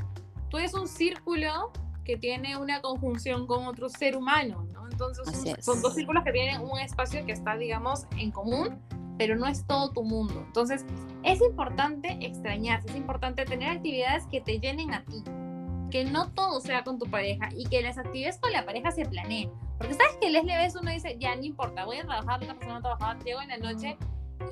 tú 0.48 0.58
eres 0.58 0.74
un 0.74 0.88
círculo 0.88 1.72
que 2.04 2.16
tiene 2.16 2.56
una 2.56 2.80
conjunción 2.80 3.46
con 3.46 3.66
otro 3.66 3.88
ser 3.90 4.16
humano, 4.16 4.66
¿no? 4.72 4.88
Entonces 4.90 5.54
son, 5.64 5.82
dos 5.82 5.94
círculos 5.94 6.24
que 6.24 6.32
tienen 6.32 6.62
un 6.62 6.78
espacio 6.78 7.24
que 7.26 7.32
está, 7.32 7.56
digamos, 7.56 8.06
en 8.16 8.30
común, 8.30 8.80
pero 9.18 9.36
no 9.36 9.46
es 9.46 9.66
todo 9.66 9.90
tu 9.90 10.02
mundo. 10.04 10.42
Entonces 10.46 10.86
es 11.24 11.42
importante 11.42 12.16
extrañarse, 12.20 12.88
es 12.88 12.96
importante 12.96 13.44
tener 13.44 13.70
actividades 13.70 14.26
que 14.26 14.40
te 14.40 14.58
llenen 14.58 14.94
a 14.94 15.04
ti, 15.04 15.22
que 15.90 16.04
no 16.04 16.30
todo 16.32 16.60
sea 16.60 16.84
con 16.84 16.98
tu 16.98 17.06
pareja 17.06 17.48
y 17.54 17.66
que 17.66 17.82
las 17.82 17.98
actividades 17.98 18.38
con 18.38 18.52
la 18.52 18.64
pareja 18.64 18.90
se 18.92 19.04
planeen. 19.04 19.50
Porque 19.76 19.94
sabes 19.94 20.16
que 20.20 20.30
les 20.30 20.44
ves 20.44 20.76
uno 20.80 20.90
dice, 20.90 21.16
ya 21.18 21.34
no 21.36 21.42
importa, 21.42 21.84
voy 21.84 21.98
a 21.98 22.04
trabajar, 22.04 22.42
otra 22.42 22.54
persona 22.54 22.78
a 22.78 22.82
trabajar, 22.82 23.24
llego 23.24 23.42
en 23.42 23.48
la 23.48 23.58
noche 23.58 23.96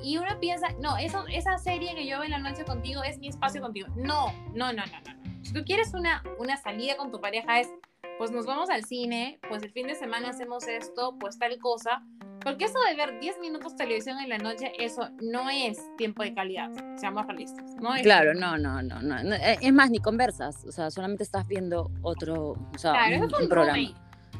y 0.03 0.17
uno 0.17 0.39
piensa, 0.39 0.67
no, 0.81 0.97
eso, 0.97 1.25
esa 1.27 1.57
serie 1.57 1.95
que 1.95 2.05
yo 2.05 2.17
veo 2.19 2.25
en 2.25 2.31
la 2.31 2.39
noche 2.39 2.65
contigo 2.65 3.03
es 3.03 3.17
mi 3.19 3.29
espacio 3.29 3.61
contigo. 3.61 3.87
No, 3.95 4.31
no, 4.53 4.73
no, 4.73 4.83
no, 4.85 5.13
no. 5.13 5.43
Si 5.43 5.53
tú 5.53 5.63
quieres 5.63 5.93
una, 5.93 6.23
una 6.39 6.57
salida 6.57 6.97
con 6.97 7.09
tu 7.09 7.21
pareja 7.21 7.61
es 7.61 7.69
pues 8.17 8.31
nos 8.31 8.45
vamos 8.45 8.69
al 8.69 8.83
cine, 8.83 9.39
pues 9.47 9.63
el 9.63 9.71
fin 9.71 9.87
de 9.87 9.95
semana 9.95 10.29
hacemos 10.29 10.67
esto, 10.67 11.15
pues 11.19 11.37
tal 11.37 11.57
cosa. 11.59 12.03
Porque 12.43 12.65
eso 12.65 12.79
de 12.89 12.95
ver 12.95 13.19
10 13.19 13.39
minutos 13.39 13.75
televisión 13.75 14.19
en 14.19 14.29
la 14.29 14.37
noche, 14.37 14.71
eso 14.79 15.09
no 15.21 15.49
es 15.49 15.79
tiempo 15.97 16.23
de 16.23 16.33
calidad, 16.33 16.71
seamos 16.97 17.25
realistas. 17.25 17.75
No 17.81 17.91
claro, 18.01 18.33
no, 18.33 18.57
no, 18.57 18.81
no, 18.81 19.01
no, 19.01 19.35
eh, 19.35 19.57
Es 19.61 19.73
más, 19.73 19.89
ni 19.89 19.99
conversas, 19.99 20.63
o 20.65 20.71
sea, 20.71 20.91
solamente 20.91 21.23
estás 21.23 21.47
viendo 21.47 21.91
otro, 22.01 22.51
o 22.51 22.77
sea, 22.77 22.91
claro, 22.91 23.17
un, 23.17 23.33
es 23.33 23.39
un, 23.39 23.49
programa. 23.49 23.77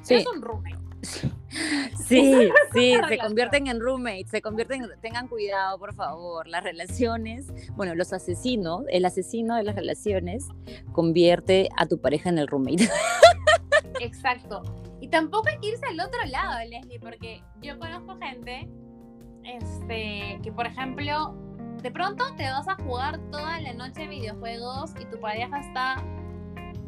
Sí. 0.02 0.16
Es 0.16 0.28
un 0.28 0.42
roommate. 0.42 0.78
Sí, 2.08 2.52
sí, 2.74 2.94
se 3.10 3.18
convierten 3.18 3.68
en 3.68 3.80
roommates, 3.80 4.30
se 4.30 4.42
convierten, 4.42 4.88
tengan 5.02 5.28
cuidado, 5.28 5.78
por 5.78 5.94
favor, 5.94 6.48
las 6.48 6.64
relaciones, 6.64 7.48
bueno, 7.76 7.96
los 7.96 8.14
asesinos, 8.14 8.84
el 8.90 9.06
asesino 9.06 9.56
de 9.56 9.64
las 9.64 9.76
relaciones 9.76 10.46
convierte 10.92 11.70
a 11.76 11.86
tu 11.86 12.00
pareja 12.00 12.30
en 12.30 12.38
el 12.38 12.48
roommate. 12.48 12.90
Exacto. 14.00 14.64
Y 15.08 15.10
tampoco 15.10 15.48
hay 15.48 15.58
que 15.60 15.70
irse 15.70 15.86
al 15.86 16.02
otro 16.02 16.20
lado, 16.26 16.60
Leslie, 16.70 17.00
porque 17.00 17.42
yo 17.62 17.80
conozco 17.80 18.18
gente 18.18 18.68
este, 19.46 20.38
que, 20.44 20.52
por 20.52 20.66
ejemplo, 20.66 21.34
de 21.82 21.92
pronto 21.92 22.26
te 22.36 22.44
vas 22.44 22.68
a 22.68 22.76
jugar 22.76 23.18
toda 23.32 23.62
la 23.62 23.74
noche 23.74 24.06
videojuegos 24.06 24.92
y 25.00 25.06
tu 25.06 25.18
pareja 25.22 25.62
está 25.62 26.04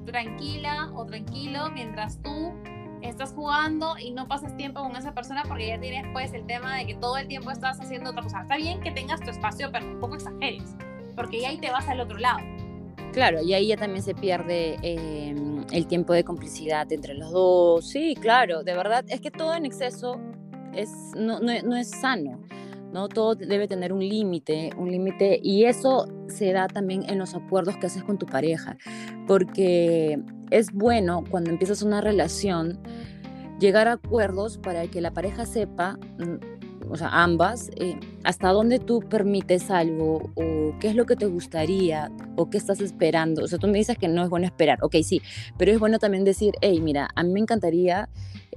tranquila 0.06 0.92
o 0.96 1.06
tranquilo 1.06 1.72
mientras 1.72 2.22
tú 2.22 2.54
estás 3.02 3.32
jugando 3.32 3.98
y 3.98 4.12
no 4.12 4.28
pasas 4.28 4.58
tiempo 4.58 4.82
con 4.82 4.98
esa 4.98 5.14
persona 5.14 5.44
porque 5.48 5.68
ya 5.68 5.80
tienes 5.80 6.06
pues 6.12 6.34
el 6.34 6.46
tema 6.46 6.76
de 6.76 6.88
que 6.88 6.96
todo 6.96 7.16
el 7.16 7.30
tiempo 7.30 7.52
estás 7.52 7.80
haciendo 7.80 8.10
otra 8.10 8.24
cosa. 8.24 8.42
Está 8.42 8.58
bien 8.58 8.82
que 8.82 8.92
tengas 8.92 9.22
tu 9.22 9.30
espacio, 9.30 9.72
pero 9.72 9.86
un 9.86 10.02
poco 10.02 10.16
exageres, 10.16 10.76
porque 11.16 11.40
ya 11.40 11.48
ahí 11.48 11.58
te 11.58 11.72
vas 11.72 11.88
al 11.88 12.02
otro 12.02 12.18
lado. 12.18 12.40
Claro, 13.14 13.42
y 13.42 13.54
ahí 13.54 13.68
ya 13.68 13.78
también 13.78 14.04
se 14.04 14.14
pierde 14.14 14.78
em, 14.82 15.66
el 15.72 15.88
tiempo 15.88 16.14
de 16.14 16.24
complicidad 16.24 16.92
entre 16.92 17.16
los 17.16 17.32
dos. 17.32 17.88
Sí, 17.88 18.16
claro, 18.20 18.64
de 18.64 18.76
verdad, 18.76 19.04
es 19.08 19.20
que 19.20 19.32
todo 19.32 19.56
en 19.56 19.66
exceso 19.66 20.20
es, 20.74 20.90
no, 21.16 21.40
no, 21.40 21.76
es 21.76 21.90
sano. 21.90 22.40
¿no? 22.94 23.08
Todo 23.08 23.36
debe 23.36 23.68
tener 23.68 23.94
un 23.94 24.00
límite, 24.00 24.72
un 24.78 24.92
límite, 24.92 25.40
y 25.44 25.66
eso 25.66 26.08
se 26.28 26.52
da 26.54 26.68
también 26.68 27.04
en 27.08 27.20
los 27.20 27.36
acuerdos 27.36 27.78
que 27.78 27.86
haces 27.88 28.04
con 28.04 28.18
tu 28.18 28.26
pareja, 28.26 28.78
porque 29.28 30.20
es 30.50 30.72
bueno 30.72 31.24
cuando 31.30 31.52
empiezas 31.52 31.84
una 31.84 32.02
relación 32.02 32.80
llegar 33.60 33.88
a 33.88 33.94
acuerdos 33.94 34.58
para 34.58 34.88
que 34.88 35.02
la 35.02 35.12
pareja 35.12 35.46
sepa 35.46 36.00
mm, 36.18 36.59
o 36.90 36.98
sea, 36.98 37.10
ambas, 37.10 37.70
eh, 37.76 38.00
hasta 38.24 38.50
dónde 38.50 38.80
tú 38.80 39.02
permites 39.02 39.70
algo 39.70 40.32
o 40.36 40.74
qué 40.80 40.90
es 40.90 40.96
lo 40.96 41.06
que 41.06 41.16
te 41.16 41.28
gustaría 41.28 42.12
o 42.36 42.50
qué 42.50 42.58
estás 42.58 42.82
esperando. 42.82 43.44
O 43.44 43.48
sea, 43.48 43.60
tú 43.60 43.68
me 43.68 43.78
dices 43.78 43.98
que 43.98 44.08
no 44.08 44.24
es 44.24 44.30
bueno 44.30 44.46
esperar, 44.46 44.80
ok, 44.82 44.96
sí, 45.04 45.22
pero 45.58 45.72
es 45.72 45.80
bueno 45.80 46.00
también 46.00 46.24
decir, 46.24 46.54
hey, 46.62 46.82
mira, 46.82 47.10
a 47.16 47.24
mí 47.24 47.32
me 47.32 47.40
encantaría 47.40 48.10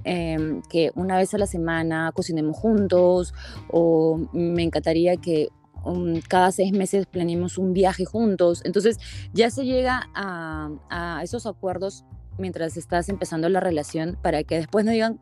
em, 0.03 0.61
que 0.63 0.91
una 0.95 1.17
vez 1.17 1.33
a 1.33 1.37
la 1.37 1.47
semana 1.47 2.11
cocinemos 2.13 2.57
juntos 2.57 3.33
o 3.69 4.19
me 4.33 4.63
encantaría 4.63 5.15
que 5.17 5.49
um, 5.85 6.19
cada 6.27 6.51
seis 6.51 6.71
meses 6.71 7.05
planeemos 7.05 7.57
un 7.57 7.73
viaje 7.73 8.05
juntos. 8.05 8.61
Entonces 8.65 8.97
ya 9.33 9.49
se 9.51 9.65
llega 9.65 10.09
a, 10.15 10.71
a 10.89 11.23
esos 11.23 11.45
acuerdos 11.45 12.03
mientras 12.39 12.77
estás 12.77 13.09
empezando 13.09 13.47
la 13.49 13.59
relación 13.59 14.17
para 14.21 14.43
que 14.43 14.55
después 14.55 14.85
no 14.85 14.91
digan, 14.91 15.19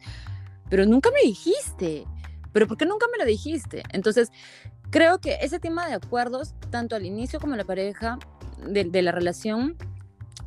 pero 0.69 0.85
nunca 0.85 1.09
me 1.11 1.27
dijiste 1.27 2.05
pero 2.53 2.67
¿por 2.67 2.77
qué 2.77 2.85
nunca 2.85 3.05
me 3.11 3.17
lo 3.17 3.25
dijiste? 3.25 3.83
Entonces, 3.91 4.31
creo 4.89 5.19
que 5.19 5.37
ese 5.41 5.59
tema 5.59 5.87
de 5.87 5.93
acuerdos, 5.93 6.53
tanto 6.69 6.95
al 6.95 7.05
inicio 7.05 7.39
como 7.39 7.53
en 7.53 7.59
la 7.59 7.65
pareja 7.65 8.19
de, 8.65 9.01
la 9.01 9.11
relación, 9.11 9.77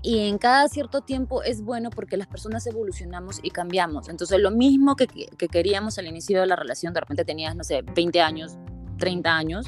y 0.02 0.28
en 0.28 0.37
cada 0.37 0.68
cierto 0.68 1.00
tiempo 1.00 1.42
es 1.42 1.62
bueno 1.62 1.88
porque 1.88 2.18
las 2.18 2.26
personas 2.26 2.66
evolucionamos 2.66 3.40
y 3.42 3.50
cambiamos. 3.50 4.08
Entonces, 4.08 4.38
lo 4.38 4.50
mismo 4.50 4.96
que, 4.96 5.06
que, 5.06 5.49
queríamos 5.49 5.99
al 5.99 6.06
inicio 6.06 6.40
de 6.40 6.46
la 6.46 6.56
relación, 6.56 6.92
de 6.92 7.00
repente 7.00 7.25
tenías, 7.25 7.56
no 7.56 7.64
sé, 7.64 7.82
20 7.82 8.20
años, 8.20 8.58
30 8.99 9.34
años, 9.34 9.66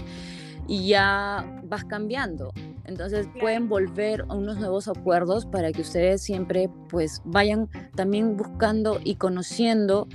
y 0.69 0.89
ya 0.89 1.61
vas 1.65 1.85
cambiando. 1.85 2.53
Entonces 2.87 3.29
pueden 3.41 3.69
volver 3.69 4.25
a 4.29 4.35
unos 4.35 4.59
nuevos 4.59 4.89
acuerdos 4.89 5.45
para 5.45 5.73
que 5.73 5.83
ustedes 5.83 6.23
siempre 6.23 6.71
pues 6.89 7.21
vayan 7.25 7.69
también 7.95 8.37
buscando 8.37 9.01
y 9.03 9.17
conociendo 9.17 10.07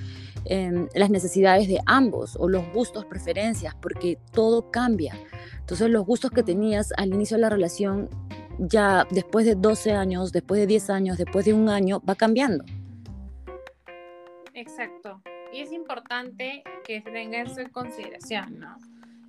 Em, 0.46 0.88
las 0.96 1.12
necesidades 1.12 1.68
de 1.68 1.80
ambos 1.86 2.36
o 2.36 2.50
los 2.50 2.68
gustos, 2.74 3.06
preferencias, 3.06 3.76
porque 3.76 4.18
todo 4.32 4.72
cambia. 4.72 5.14
Entonces 5.60 5.90
los 5.90 6.06
gustos 6.06 6.32
que 6.32 6.42
tenías 6.42 6.92
al 6.98 7.14
inicio 7.14 7.38
de 7.38 7.42
la 7.42 7.50
relación, 7.50 8.10
ya 8.58 9.06
después 9.12 9.46
de 9.46 9.56
12 9.56 9.92
años, 9.92 10.32
después 10.32 10.60
de 10.60 10.68
10 10.68 10.90
años, 10.90 11.18
después 11.18 11.46
de 11.46 11.54
un 11.54 11.70
año, 11.70 12.02
va 12.08 12.16
cambiando. 12.16 12.66
Exacto. 14.54 15.22
Y 15.54 15.60
es 15.60 15.72
importante 15.72 16.64
que 16.86 17.02
tengan 17.02 17.48
eso 17.48 17.60
en 17.60 17.70
consideración, 17.70 18.60
¿no? 18.60 18.78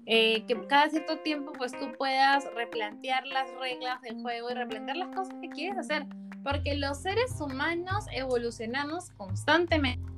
Eh, 0.06 0.44
que 0.46 0.66
cada 0.66 0.88
cierto 0.88 1.18
tiempo 1.18 1.52
pues 1.52 1.72
tú 1.72 1.92
puedas 1.96 2.44
replantear 2.54 3.24
las 3.26 3.48
reglas 3.60 4.00
del 4.02 4.20
juego 4.20 4.50
y 4.50 4.54
replantear 4.54 4.96
las 4.96 5.14
cosas 5.14 5.34
que 5.40 5.48
quieres 5.48 5.78
hacer, 5.78 6.06
porque 6.42 6.74
los 6.74 7.02
seres 7.02 7.40
humanos 7.40 8.06
evolucionamos 8.12 9.10
constantemente 9.10 10.11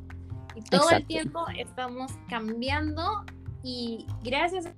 y 0.55 0.63
todo 0.63 0.91
el 0.91 1.07
tiempo 1.07 1.45
estamos 1.57 2.13
cambiando 2.29 3.25
y 3.63 4.07
gracias. 4.23 4.69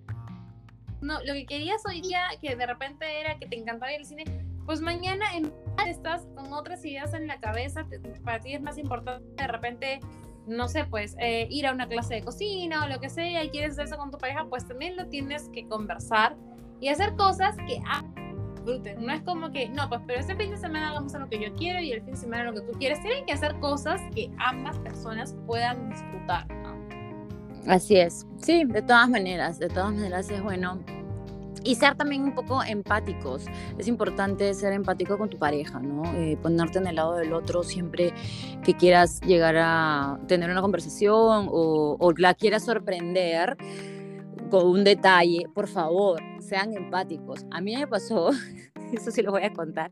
No, 1.00 1.23
lo 1.25 1.35
que 1.35 1.47
querías 1.47 1.83
hoy 1.87 2.00
día, 2.00 2.23
que 2.40 2.56
de 2.56 2.66
repente 2.66 3.21
era 3.21 3.38
que 3.38 3.47
te 3.47 3.56
encantaba 3.56 3.92
ir 3.92 3.99
al 3.99 4.06
cine, 4.06 4.25
pues 4.64 4.80
mañana 4.80 5.26
en 5.37 5.52
estás 5.87 6.26
con 6.35 6.52
otras 6.52 6.85
ideas 6.85 7.14
en 7.14 7.26
la 7.26 7.38
cabeza, 7.38 7.87
para 8.25 8.40
ti 8.40 8.54
es 8.54 8.62
más 8.62 8.78
importante 8.78 9.25
de 9.37 9.47
repente, 9.47 10.00
no 10.47 10.68
sé, 10.68 10.85
pues 10.85 11.14
eh, 11.21 11.47
ir 11.50 11.66
a 11.66 11.73
una 11.73 11.87
clase 11.87 12.14
de 12.14 12.23
cocina 12.23 12.85
o 12.85 12.88
lo 12.88 12.99
que 12.99 13.09
sea, 13.09 13.45
y 13.45 13.50
quieres 13.50 13.73
hacer 13.73 13.87
eso 13.87 13.97
con 13.97 14.11
tu 14.11 14.18
pareja, 14.18 14.47
pues 14.49 14.66
también 14.66 14.97
lo 14.97 15.06
tienes 15.09 15.49
que 15.50 15.68
conversar 15.68 16.37
y 16.80 16.88
hacer 16.88 17.14
cosas 17.16 17.56
que 17.66 17.80
no 18.99 19.12
es 19.12 19.23
como 19.23 19.50
que, 19.52 19.68
no, 19.68 19.88
pues, 19.88 20.00
pero 20.06 20.20
este 20.20 20.37
fin 20.37 20.50
de 20.50 20.56
semana 20.56 20.90
hagamos 20.90 21.12
lo 21.12 21.28
que 21.28 21.40
yo 21.40 21.54
quiero 21.54 21.80
y 21.80 21.92
el 21.92 22.02
fin 22.02 22.14
de 22.14 22.20
semana 22.20 22.44
lo 22.44 22.54
que 22.54 22.61
tú 22.61 22.73
quieres. 22.78 23.00
Tienen 23.00 23.25
que 23.25 23.32
hacer 23.32 23.58
cosas 23.61 24.00
que 24.14 24.30
ambas 24.38 24.78
personas 24.78 25.35
puedan 25.46 25.88
disfrutar, 25.90 26.46
Así 27.66 27.96
es. 27.96 28.25
Sí, 28.38 28.64
de 28.64 28.80
todas 28.80 29.08
maneras, 29.08 29.58
de 29.58 29.68
todas 29.68 29.92
maneras 29.92 30.30
es 30.30 30.40
bueno 30.40 30.78
y 31.66 31.75
ser 31.75 31.96
también 31.96 32.23
un 32.23 32.32
poco 32.32 32.62
empáticos. 32.62 33.46
Es 33.76 33.88
importante 33.88 34.54
ser 34.54 34.73
empático 34.73 35.18
con 35.18 35.28
tu 35.28 35.37
pareja, 35.37 35.80
¿no? 35.80 36.04
Eh, 36.14 36.38
ponerte 36.40 36.78
en 36.78 36.87
el 36.87 36.94
lado 36.94 37.16
del 37.16 37.32
otro 37.32 37.64
siempre 37.64 38.14
que 38.62 38.75
quieras 38.75 39.20
llegar 39.23 39.56
a 39.58 40.20
tener 40.28 40.49
una 40.49 40.62
conversación 40.62 41.49
o, 41.50 41.96
o 41.99 42.12
la 42.12 42.35
quieras 42.35 42.64
sorprender 42.64 43.56
con 44.49 44.66
un 44.66 44.85
detalle, 44.85 45.49
por 45.52 45.66
favor, 45.66 46.23
sean 46.46 46.72
empáticos. 46.74 47.44
A 47.50 47.60
mí 47.60 47.76
me 47.76 47.86
pasó, 47.86 48.30
eso 48.92 49.10
sí 49.10 49.22
lo 49.22 49.32
voy 49.32 49.42
a 49.42 49.52
contar, 49.52 49.90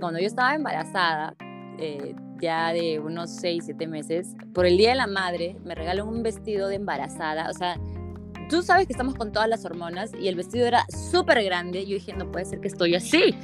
cuando 0.00 0.18
yo 0.18 0.26
estaba 0.26 0.54
embarazada, 0.54 1.34
eh, 1.78 2.14
ya 2.40 2.72
de 2.72 2.98
unos 2.98 3.30
6, 3.36 3.64
7 3.66 3.86
meses, 3.86 4.34
por 4.52 4.66
el 4.66 4.76
Día 4.76 4.90
de 4.90 4.96
la 4.96 5.06
Madre 5.06 5.56
me 5.64 5.74
regaló 5.74 6.06
un 6.06 6.22
vestido 6.22 6.68
de 6.68 6.76
embarazada, 6.76 7.48
o 7.48 7.54
sea, 7.54 7.76
tú 8.48 8.62
sabes 8.62 8.86
que 8.86 8.92
estamos 8.92 9.14
con 9.14 9.32
todas 9.32 9.48
las 9.48 9.64
hormonas 9.64 10.12
y 10.20 10.28
el 10.28 10.34
vestido 10.34 10.66
era 10.66 10.84
súper 11.10 11.42
grande. 11.42 11.86
Yo 11.86 11.94
dije, 11.94 12.12
no 12.12 12.30
puede 12.30 12.44
ser 12.44 12.60
que 12.60 12.68
estoy 12.68 12.94
así. 12.94 13.34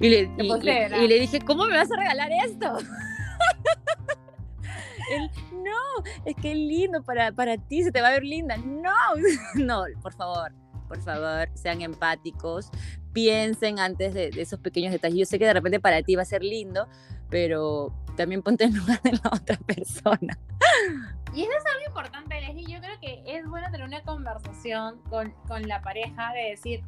Y 0.00 0.08
le, 0.08 0.30
y, 0.36 1.06
le 1.06 1.20
dije, 1.20 1.40
¿cómo 1.40 1.66
me 1.66 1.76
vas 1.76 1.92
a 1.92 1.96
regalar 1.96 2.30
esto? 2.44 2.76
Él, 5.12 5.30
no, 5.52 6.04
es 6.24 6.34
que 6.36 6.52
es 6.52 6.58
lindo 6.58 7.02
para, 7.04 7.30
para 7.30 7.56
ti, 7.56 7.84
se 7.84 7.92
te 7.92 8.00
va 8.00 8.08
a 8.08 8.12
ver 8.12 8.24
linda. 8.24 8.56
No, 8.56 8.90
no, 9.54 9.84
por 10.02 10.12
favor, 10.14 10.52
por 10.92 11.00
favor, 11.00 11.48
sean 11.54 11.80
empáticos, 11.80 12.70
piensen 13.14 13.78
antes 13.78 14.12
de, 14.12 14.28
esos 14.36 14.60
pequeños 14.60 14.92
detalles. 14.92 15.18
Yo 15.20 15.24
sé 15.24 15.38
que 15.38 15.46
de 15.46 15.54
repente 15.54 15.80
para 15.80 16.02
ti 16.02 16.16
va 16.16 16.22
a 16.22 16.26
ser 16.26 16.42
lindo, 16.42 16.86
pero 17.30 17.94
también 18.14 18.42
ponte 18.42 18.64
en 18.64 18.74
lugar 18.76 19.00
de 19.00 19.12
la 19.12 19.30
otra 19.32 19.56
persona. 19.56 20.38
Y 21.32 21.44
eso 21.44 21.50
es 21.50 21.64
algo 21.64 21.86
importante, 21.86 22.38
Leslie. 22.42 22.66
Yo 22.70 22.78
creo 22.80 23.00
que 23.00 23.22
es 23.26 23.48
bueno 23.48 23.70
tener 23.70 23.86
una 23.86 24.02
conversación 24.02 25.00
con, 25.08 25.30
con 25.48 25.66
la 25.66 25.80
pareja 25.80 26.34
de 26.34 26.50
decir, 26.50 26.84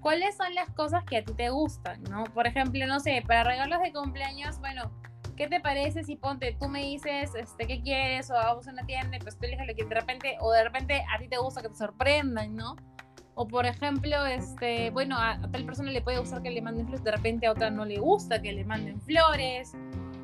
¿cuáles 0.00 0.36
son 0.36 0.54
las 0.54 0.68
cosas 0.74 1.02
que 1.04 1.16
a 1.16 1.24
ti 1.24 1.32
te 1.32 1.48
gustan? 1.48 2.02
¿no? 2.10 2.24
Por 2.24 2.46
ejemplo, 2.46 2.86
no 2.86 3.00
sé, 3.00 3.24
para 3.26 3.42
regalos 3.42 3.80
de 3.80 3.90
cumpleaños, 3.90 4.60
bueno, 4.60 4.90
¿qué 5.34 5.48
te 5.48 5.60
parece 5.60 6.04
si 6.04 6.16
ponte, 6.16 6.54
tú 6.60 6.68
me 6.68 6.82
dices, 6.82 7.34
este, 7.34 7.66
qué 7.66 7.80
quieres, 7.80 8.30
o 8.30 8.34
vamos 8.34 8.68
a 8.68 8.72
una 8.72 8.84
tienda 8.84 9.16
pues 9.22 9.38
tú 9.38 9.46
eliges 9.46 9.66
lo 9.66 9.74
que 9.74 9.84
de 9.84 9.94
repente, 9.94 10.36
o 10.40 10.52
de 10.52 10.62
repente 10.62 11.02
a 11.10 11.18
ti 11.18 11.26
te 11.28 11.38
gusta 11.38 11.62
que 11.62 11.70
te 11.70 11.76
sorprendan, 11.76 12.54
¿no? 12.54 12.76
O 13.38 13.46
por 13.46 13.66
ejemplo, 13.66 14.24
este, 14.24 14.90
bueno, 14.90 15.16
a, 15.18 15.38
tal 15.52 15.64
persona 15.64 15.90
le 15.90 16.00
puede 16.00 16.18
gustar 16.18 16.42
que 16.42 16.50
le 16.50 16.62
manden 16.62 16.86
flores, 16.86 17.04
de 17.04 17.12
repente 17.12 17.46
a 17.46 17.52
otra 17.52 17.70
no 17.70 17.84
le 17.84 17.98
gusta 17.98 18.40
que 18.40 18.52
le 18.52 18.64
manden 18.64 18.98
flores. 19.02 19.74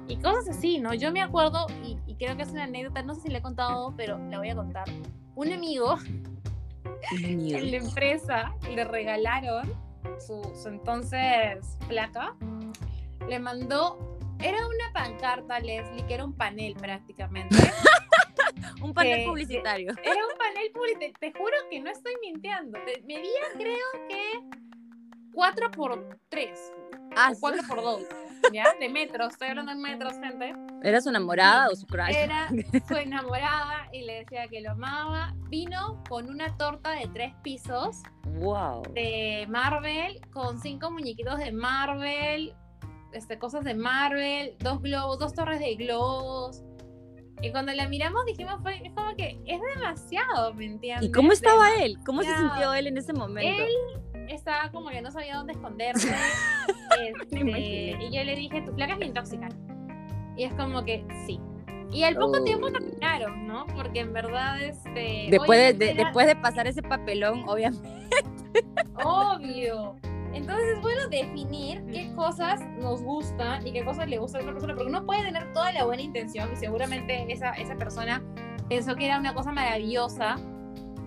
Y 0.08 0.16
cosas 0.16 0.48
así, 0.48 0.78
¿no? 0.78 0.94
Yo 0.94 1.12
me 1.12 1.20
acuerdo, 1.20 1.66
y, 1.84 1.98
y 2.06 2.16
creo 2.16 2.36
que 2.36 2.42
es 2.42 2.50
una 2.50 2.64
anécdota, 2.64 3.02
no 3.02 3.14
sé 3.14 3.20
si 3.22 3.28
le 3.28 3.38
he 3.38 3.42
contado, 3.42 3.94
pero 3.96 4.18
la 4.30 4.38
voy 4.38 4.48
a 4.48 4.56
contar. 4.56 4.84
Un 5.34 5.52
amigo, 5.52 5.98
en 7.10 7.70
la 7.70 7.76
empresa 7.76 8.54
le 8.74 8.84
regalaron 8.84 9.70
su, 10.18 10.42
su 10.54 10.68
entonces 10.68 11.76
placa, 11.88 12.34
le 13.28 13.38
mandó 13.38 14.12
era 14.42 14.58
una 14.66 14.92
pancarta, 14.92 15.60
Leslie, 15.60 16.04
que 16.06 16.14
era 16.14 16.24
un 16.24 16.32
panel 16.32 16.74
prácticamente. 16.74 17.56
un 18.82 18.94
panel 18.94 19.24
publicitario. 19.24 19.92
Era 20.04 20.26
un 20.26 20.38
panel 20.38 20.70
publicitario. 20.72 21.14
Te 21.18 21.32
juro 21.32 21.56
que 21.70 21.80
no 21.80 21.90
estoy 21.90 22.14
mintiendo. 22.22 22.78
Medía, 23.04 23.42
creo 23.56 24.08
que 24.08 24.40
4 25.32 25.70
por 25.70 26.18
3. 26.28 26.72
Ah, 27.16 27.32
4 27.38 27.62
por 27.68 27.82
2. 27.82 28.02
¿Ya? 28.52 28.74
De 28.78 28.88
metros. 28.88 29.32
Estoy 29.32 29.48
hablando 29.48 29.72
de 29.72 29.78
metros, 29.78 30.14
gente. 30.14 30.54
¿Era 30.82 31.00
su 31.00 31.10
enamorada 31.10 31.68
o 31.70 31.76
su 31.76 31.86
crush? 31.86 32.14
Era 32.14 32.48
su 32.88 32.94
enamorada 32.94 33.88
y 33.92 34.02
le 34.02 34.20
decía 34.20 34.48
que 34.48 34.60
lo 34.60 34.72
amaba. 34.72 35.34
Vino 35.48 36.02
con 36.08 36.28
una 36.28 36.56
torta 36.56 36.90
de 36.90 37.08
tres 37.12 37.34
pisos. 37.42 38.02
Wow. 38.40 38.82
De 38.94 39.46
Marvel, 39.48 40.20
con 40.32 40.60
cinco 40.60 40.90
muñequitos 40.90 41.38
de 41.38 41.52
Marvel, 41.52 42.54
este, 43.12 43.38
cosas 43.38 43.64
de 43.64 43.74
Marvel, 43.74 44.56
dos 44.58 44.80
globos, 44.80 45.18
dos 45.18 45.34
torres 45.34 45.60
de 45.60 45.74
globos. 45.76 46.62
Y 47.42 47.50
cuando 47.50 47.72
la 47.72 47.88
miramos 47.88 48.24
dijimos, 48.24 48.54
fue, 48.62 48.80
es 48.86 48.92
como 48.94 49.14
que 49.16 49.38
es 49.46 49.60
demasiado, 49.74 50.54
¿me 50.54 50.66
entiendes? 50.66 51.08
¿Y 51.08 51.12
cómo 51.12 51.32
estaba 51.32 51.74
él? 51.80 51.98
¿Cómo 52.06 52.22
se 52.22 52.36
sintió 52.36 52.72
él 52.72 52.86
en 52.86 52.98
ese 52.98 53.12
momento? 53.12 53.62
Él 53.62 53.72
estaba 54.28 54.70
como 54.70 54.90
que 54.90 55.02
no 55.02 55.10
sabía 55.10 55.36
dónde 55.36 55.52
esconderse. 55.52 56.08
este, 57.00 57.98
y 58.00 58.10
yo 58.16 58.24
le 58.24 58.36
dije, 58.36 58.62
tu 58.62 58.74
placa 58.74 58.94
es 58.94 59.06
intóxica. 59.06 59.48
Y 60.36 60.44
es 60.44 60.54
como 60.54 60.84
que 60.84 61.04
sí. 61.26 61.40
Y 61.90 62.04
al 62.04 62.14
poco 62.14 62.42
tiempo 62.42 62.68
tiempo 62.68 62.78
terminaron, 62.78 63.46
¿no? 63.46 63.66
Porque 63.66 64.00
en 64.00 64.12
verdad, 64.12 64.62
este. 64.62 65.28
Después 65.30 65.78
de, 65.78 65.94
después 65.94 66.26
de 66.26 66.36
pasar 66.36 66.66
ese 66.66 66.80
papelón, 66.80 67.44
obviamente. 67.46 67.88
Obvio. 69.04 69.96
Entonces 70.34 70.64
es 70.74 70.80
bueno 70.80 71.08
definir 71.08 71.84
qué 71.86 72.12
cosas 72.14 72.60
nos 72.78 73.02
gustan 73.02 73.66
y 73.66 73.72
qué 73.72 73.84
cosas 73.84 74.08
le 74.08 74.18
gusta 74.18 74.38
a 74.38 74.40
otra 74.40 74.52
persona, 74.52 74.74
porque 74.74 74.88
uno 74.88 75.04
puede 75.04 75.24
tener 75.24 75.52
toda 75.52 75.72
la 75.72 75.84
buena 75.84 76.02
intención 76.02 76.50
y 76.52 76.56
seguramente 76.56 77.30
esa, 77.32 77.52
esa 77.52 77.76
persona 77.76 78.22
pensó 78.68 78.96
que 78.96 79.06
era 79.06 79.18
una 79.18 79.34
cosa 79.34 79.52
maravillosa. 79.52 80.36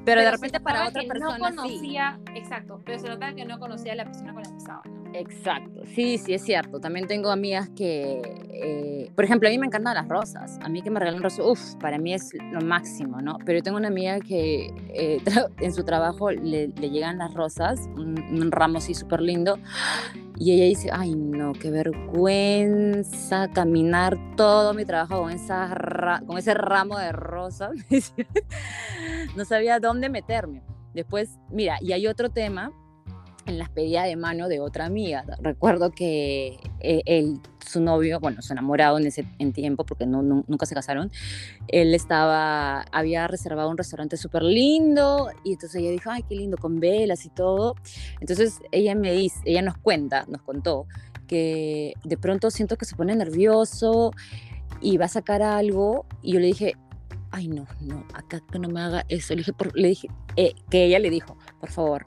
Pero, 0.05 0.21
de 0.21 0.31
repente 0.31 0.59
para 0.59 0.87
otra 0.87 1.01
persona 1.01 1.37
no 1.39 1.55
conocía, 1.55 2.19
exacto, 2.35 2.79
pero 2.85 2.99
se 2.99 3.09
notaba 3.09 3.33
que 3.33 3.43
no 3.43 3.59
conocía 3.59 3.93
a 3.93 3.95
la 3.95 4.05
persona 4.05 4.33
con 4.33 4.43
la 4.43 4.49
que 4.49 4.57
estaba. 4.57 4.83
Exacto, 5.17 5.83
sí, 5.85 6.17
sí, 6.17 6.33
es 6.33 6.43
cierto. 6.43 6.81
También 6.81 7.07
tengo 7.07 7.29
amigas 7.29 7.69
que, 7.69 8.21
eh, 8.51 9.11
por 9.15 9.23
ejemplo, 9.23 9.47
a 9.47 9.51
mí 9.51 9.57
me 9.57 9.67
encantan 9.67 9.93
las 9.95 10.09
rosas. 10.09 10.59
A 10.61 10.67
mí 10.67 10.81
que 10.81 10.89
me 10.89 10.99
regalan 10.99 11.23
rosas, 11.23 11.45
uff, 11.45 11.75
para 11.75 11.97
mí 11.97 12.13
es 12.13 12.31
lo 12.51 12.59
máximo, 12.59 13.21
¿no? 13.21 13.37
Pero 13.45 13.61
tengo 13.63 13.77
una 13.77 13.87
amiga 13.87 14.19
que 14.19 14.73
eh, 14.89 15.21
en 15.61 15.73
su 15.73 15.85
trabajo 15.85 16.31
le, 16.31 16.67
llegan 16.67 17.17
las 17.19 17.33
rosas, 17.33 17.79
un, 17.95 18.51
ramo 18.51 18.79
así 18.79 18.93
súper 18.93 19.21
lindo, 19.21 19.57
y 20.37 20.51
ella 20.51 20.65
dice, 20.65 20.89
ay 20.91 21.15
no, 21.15 21.53
qué 21.53 21.71
vergüenza 21.71 23.49
caminar 23.53 24.17
todo 24.35 24.73
mi 24.73 24.83
trabajo 24.83 25.21
con, 25.21 25.31
esa 25.31 26.21
con 26.27 26.37
ese 26.37 26.53
ramo 26.53 26.97
de 26.97 27.13
rosas. 27.13 27.71
no 29.37 29.45
sabía 29.45 29.79
dónde 29.79 30.09
meterme. 30.09 30.61
Después, 30.93 31.39
mira, 31.49 31.77
y 31.81 31.93
hay 31.93 32.07
otro 32.07 32.29
tema 32.29 32.71
en 33.45 33.57
la 33.57 33.67
pedida 33.67 34.03
de 34.03 34.15
mano 34.15 34.47
de 34.47 34.59
otra 34.59 34.85
amiga. 34.85 35.23
Recuerdo 35.39 35.91
que 35.91 36.57
eh, 36.79 37.01
él, 37.05 37.39
su 37.65 37.81
novio, 37.81 38.19
bueno, 38.19 38.41
su 38.41 38.53
enamorado 38.53 38.97
en 38.97 39.07
ese 39.07 39.25
en 39.39 39.53
tiempo, 39.53 39.85
porque 39.85 40.05
no, 40.05 40.21
nunca 40.21 40.65
se 40.65 40.75
casaron, 40.75 41.11
él 41.67 41.93
estaba, 41.93 42.81
había 42.91 43.27
reservado 43.27 43.69
un 43.69 43.77
restaurante 43.77 44.17
súper 44.17 44.43
lindo 44.43 45.29
y 45.43 45.53
entonces 45.53 45.81
ella 45.81 45.91
dijo, 45.91 46.09
ay, 46.09 46.23
qué 46.23 46.35
lindo, 46.35 46.57
con 46.57 46.79
velas 46.79 47.25
y 47.25 47.29
todo. 47.29 47.75
Entonces 48.19 48.59
ella 48.71 48.95
me 48.95 49.11
dice, 49.13 49.39
ella 49.45 49.61
nos 49.61 49.77
cuenta, 49.77 50.25
nos 50.27 50.41
contó 50.41 50.87
que 51.27 51.93
de 52.03 52.17
pronto 52.17 52.51
siento 52.51 52.77
que 52.77 52.85
se 52.85 52.95
pone 52.95 53.15
nervioso 53.15 54.11
y 54.81 54.97
va 54.97 55.05
a 55.05 55.09
sacar 55.09 55.41
algo 55.41 56.05
y 56.21 56.33
yo 56.33 56.39
le 56.39 56.47
dije, 56.47 56.75
ay, 57.31 57.47
no, 57.47 57.65
no, 57.81 58.05
acá 58.13 58.41
que 58.51 58.59
no 58.59 58.69
me 58.69 58.81
haga 58.81 59.05
eso. 59.09 59.33
Le 59.33 59.39
dije, 59.39 59.53
por, 59.53 59.77
le 59.77 59.89
dije 59.89 60.07
eh, 60.35 60.53
que 60.69 60.85
ella 60.85 60.99
le 60.99 61.09
dijo, 61.09 61.37
por 61.59 61.69
favor, 61.69 62.05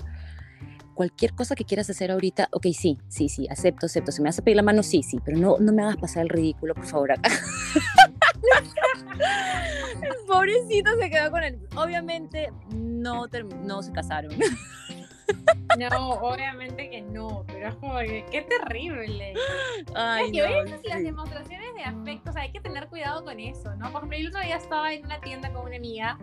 cualquier 0.99 1.33
cosa 1.33 1.55
que 1.55 1.65
quieras 1.65 1.89
hacer 1.91 2.11
ahorita, 2.11 2.49
ok, 2.51 2.67
sí, 2.77 2.99
sí, 3.07 3.29
sí, 3.29 3.47
acepto, 3.49 3.87
acepto. 3.87 4.11
Si 4.11 4.21
me 4.21 4.31
vas 4.31 4.39
a 4.41 4.43
pedir 4.43 4.57
la 4.57 4.65
mano, 4.65 4.83
sí, 4.83 5.05
sí, 5.05 5.21
pero 5.25 5.39
no, 5.39 5.57
no 5.61 5.73
me 5.73 5.85
hagas 5.85 5.97
pasar 5.97 6.25
el 6.25 6.29
ridículo, 6.29 6.75
por 6.75 6.87
favor, 6.87 7.13
acá. 7.13 7.31
el 10.03 10.27
pobrecito 10.27 10.91
se 10.99 11.09
quedó 11.09 11.31
con 11.31 11.45
él. 11.45 11.61
Obviamente 11.77 12.53
no, 12.75 13.27
no 13.63 13.83
se 13.85 13.93
casaron. 13.93 14.33
No, 15.79 16.11
obviamente 16.15 16.91
que 16.91 17.03
no, 17.03 17.45
pero 17.47 17.69
es 17.69 17.75
como 17.77 17.97
que 17.99 18.27
qué 18.33 18.43
terrible. 18.43 19.35
Ay, 19.95 20.33
que 20.33 20.43
las 20.89 21.03
demostraciones 21.05 21.75
de 21.77 21.85
afecto, 21.85 22.31
o 22.31 22.33
sea, 22.33 22.43
hay 22.43 22.51
que 22.51 22.61
tener 22.61 22.89
cuidado 22.89 23.23
con 23.23 23.39
eso, 23.39 23.77
¿no? 23.77 23.93
Por 23.93 24.01
ejemplo, 24.01 24.19
el 24.19 24.27
otro 24.29 24.41
día 24.41 24.57
estaba 24.57 24.93
en 24.93 25.05
una 25.05 25.21
tienda 25.21 25.53
con 25.53 25.67
una 25.67 25.77
amiga 25.77 26.19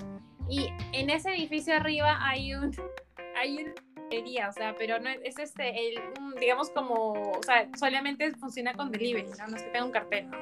y 0.50 0.68
en 0.92 1.10
ese 1.10 1.30
edificio 1.30 1.76
arriba 1.76 2.18
hay 2.28 2.56
un 2.56 2.76
hay 3.38 3.64
un 3.64 3.85
o 4.48 4.52
sea, 4.52 4.76
pero 4.78 5.00
no 5.00 5.10
es 5.10 5.40
este, 5.40 5.88
el, 5.88 6.00
digamos 6.40 6.70
como, 6.70 7.14
o 7.14 7.44
sea, 7.44 7.68
solamente 7.78 8.32
funciona 8.36 8.74
con 8.74 8.92
delivery, 8.92 9.30
¿no? 9.38 9.48
No 9.48 9.58
es 9.58 9.64
que 9.64 9.70
tenga 9.70 9.86
un 9.86 9.92
cartel, 9.92 10.30
¿no? 10.30 10.38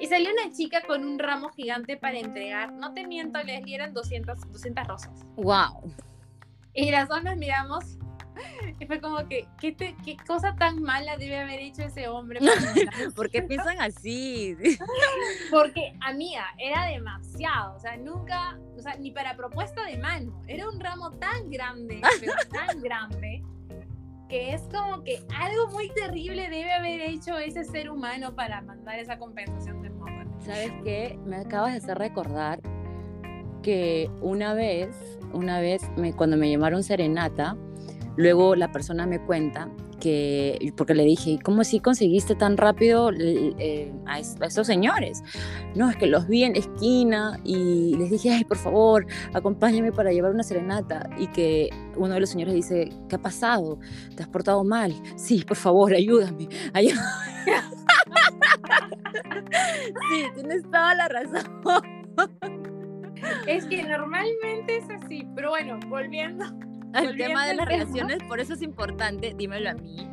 Y 0.00 0.06
salió 0.06 0.30
una 0.30 0.52
chica 0.52 0.82
con 0.82 1.04
un 1.04 1.18
ramo 1.18 1.50
gigante 1.50 1.96
para 1.96 2.18
entregar, 2.18 2.72
no 2.72 2.94
te 2.94 3.06
miento, 3.06 3.42
les 3.42 3.64
dieron 3.64 3.94
200, 3.94 4.52
200 4.52 4.86
rosas. 4.86 5.26
¡Wow! 5.36 5.92
Y 6.74 6.90
las 6.90 7.08
dos 7.08 7.22
nos 7.24 7.36
miramos 7.36 7.98
y 8.80 8.86
fue 8.86 9.00
como 9.00 9.26
que, 9.28 9.48
¿qué, 9.60 9.74
qué 9.76 10.16
cosa 10.26 10.54
tan 10.56 10.82
mala 10.82 11.16
debe 11.16 11.38
haber 11.38 11.60
hecho 11.60 11.82
ese 11.82 12.08
hombre? 12.08 12.40
¿Por 13.16 13.30
qué 13.30 13.42
piensan 13.42 13.80
así? 13.80 14.56
Porque, 15.50 15.94
amiga, 16.00 16.44
era 16.58 16.86
demasiado. 16.86 17.76
O 17.76 17.80
sea, 17.80 17.96
nunca, 17.96 18.58
o 18.76 18.80
sea, 18.80 18.96
ni 18.96 19.10
para 19.10 19.36
propuesta 19.36 19.84
de 19.84 19.98
mano. 19.98 20.42
Era 20.46 20.68
un 20.68 20.80
ramo 20.80 21.12
tan 21.12 21.50
grande, 21.50 22.00
pero 22.20 22.32
tan 22.50 22.80
grande, 22.80 23.42
que 24.28 24.52
es 24.52 24.62
como 24.62 25.02
que 25.02 25.24
algo 25.36 25.68
muy 25.68 25.90
terrible 25.90 26.48
debe 26.50 26.72
haber 26.72 27.00
hecho 27.00 27.38
ese 27.38 27.64
ser 27.64 27.90
humano 27.90 28.34
para 28.34 28.60
mandar 28.60 28.98
esa 28.98 29.18
compensación 29.18 29.82
de 29.82 29.90
moda. 29.90 30.26
¿Sabes 30.40 30.72
qué? 30.84 31.18
Me 31.24 31.36
acabas 31.36 31.72
de 31.72 31.78
hacer 31.78 31.98
recordar 31.98 32.60
que 33.62 34.10
una 34.20 34.54
vez, 34.54 35.18
una 35.32 35.60
vez, 35.60 35.82
me, 35.96 36.12
cuando 36.12 36.36
me 36.36 36.50
llamaron 36.50 36.82
serenata, 36.82 37.56
Luego 38.18 38.54
la 38.56 38.72
persona 38.72 39.06
me 39.06 39.20
cuenta 39.20 39.70
que, 40.00 40.72
porque 40.76 40.92
le 40.92 41.04
dije, 41.04 41.30
¿y 41.30 41.38
cómo 41.38 41.60
así 41.60 41.78
conseguiste 41.78 42.34
tan 42.34 42.56
rápido 42.56 43.12
eh, 43.12 43.92
a, 44.06 44.18
esos 44.18 44.66
señores? 44.66 45.22
No, 45.76 45.88
es 45.88 45.96
que 45.96 46.08
los 46.08 46.26
vi 46.26 46.42
en 46.42 46.56
esquina 46.56 47.38
y 47.44 47.94
les 47.96 48.10
dije, 48.10 48.32
ay, 48.32 48.42
por 48.42 48.56
favor, 48.56 49.06
acompáñame 49.34 49.92
para 49.92 50.10
llevar 50.10 50.32
una 50.32 50.42
serenata. 50.42 51.08
Y 51.16 51.28
que 51.28 51.70
uno 51.96 52.14
de 52.14 52.18
los 52.18 52.30
señores 52.30 52.54
dice, 52.54 52.90
¿qué 53.08 53.14
ha 53.14 53.22
pasado? 53.22 53.78
¿Te 54.16 54.24
has 54.24 54.28
portado 54.28 54.64
mal? 54.64 54.92
Sí, 55.16 55.44
por 55.46 55.56
favor, 55.56 55.94
ayúdame. 55.94 56.48
sí, 60.10 60.24
tienes 60.34 60.64
toda 60.64 60.96
la 60.96 61.06
razón. 61.06 61.44
Es 63.46 63.64
que 63.66 63.84
normalmente 63.84 64.78
es 64.78 64.90
así, 64.90 65.24
pero 65.36 65.50
bueno, 65.50 65.78
volviendo 65.88 66.44
al 66.94 67.16
tema 67.16 67.46
de 67.46 67.54
las 67.54 67.66
relaciones, 67.66 68.18
por 68.24 68.40
eso 68.40 68.54
es 68.54 68.62
importante, 68.62 69.34
dímelo 69.36 69.70
a 69.70 69.74
mí, 69.74 70.08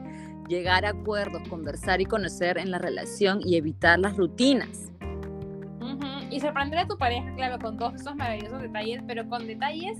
llegar 0.47 0.85
a 0.85 0.89
acuerdos, 0.89 1.47
conversar 1.47 2.01
y 2.01 2.05
conocer 2.05 2.57
en 2.57 2.71
la 2.71 2.77
relación 2.77 3.39
y 3.43 3.55
evitar 3.55 3.99
las 3.99 4.17
rutinas. 4.17 4.91
Y 6.29 6.39
sorprender 6.39 6.79
a 6.79 6.87
tu 6.87 6.97
pareja, 6.97 7.33
claro, 7.35 7.59
con 7.59 7.77
todos 7.77 7.95
esos 7.95 8.15
maravillosos 8.15 8.61
detalles, 8.61 9.01
pero 9.07 9.27
con 9.29 9.47
detalles 9.47 9.97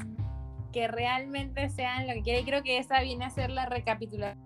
que 0.74 0.88
realmente 0.88 1.70
sean 1.70 2.08
lo 2.08 2.14
que 2.14 2.22
quiere. 2.24 2.42
Y 2.42 2.44
creo 2.44 2.62
que 2.62 2.78
esa 2.78 3.00
viene 3.02 3.24
a 3.24 3.30
ser 3.30 3.52
la 3.52 3.66
recapitulación 3.68 4.44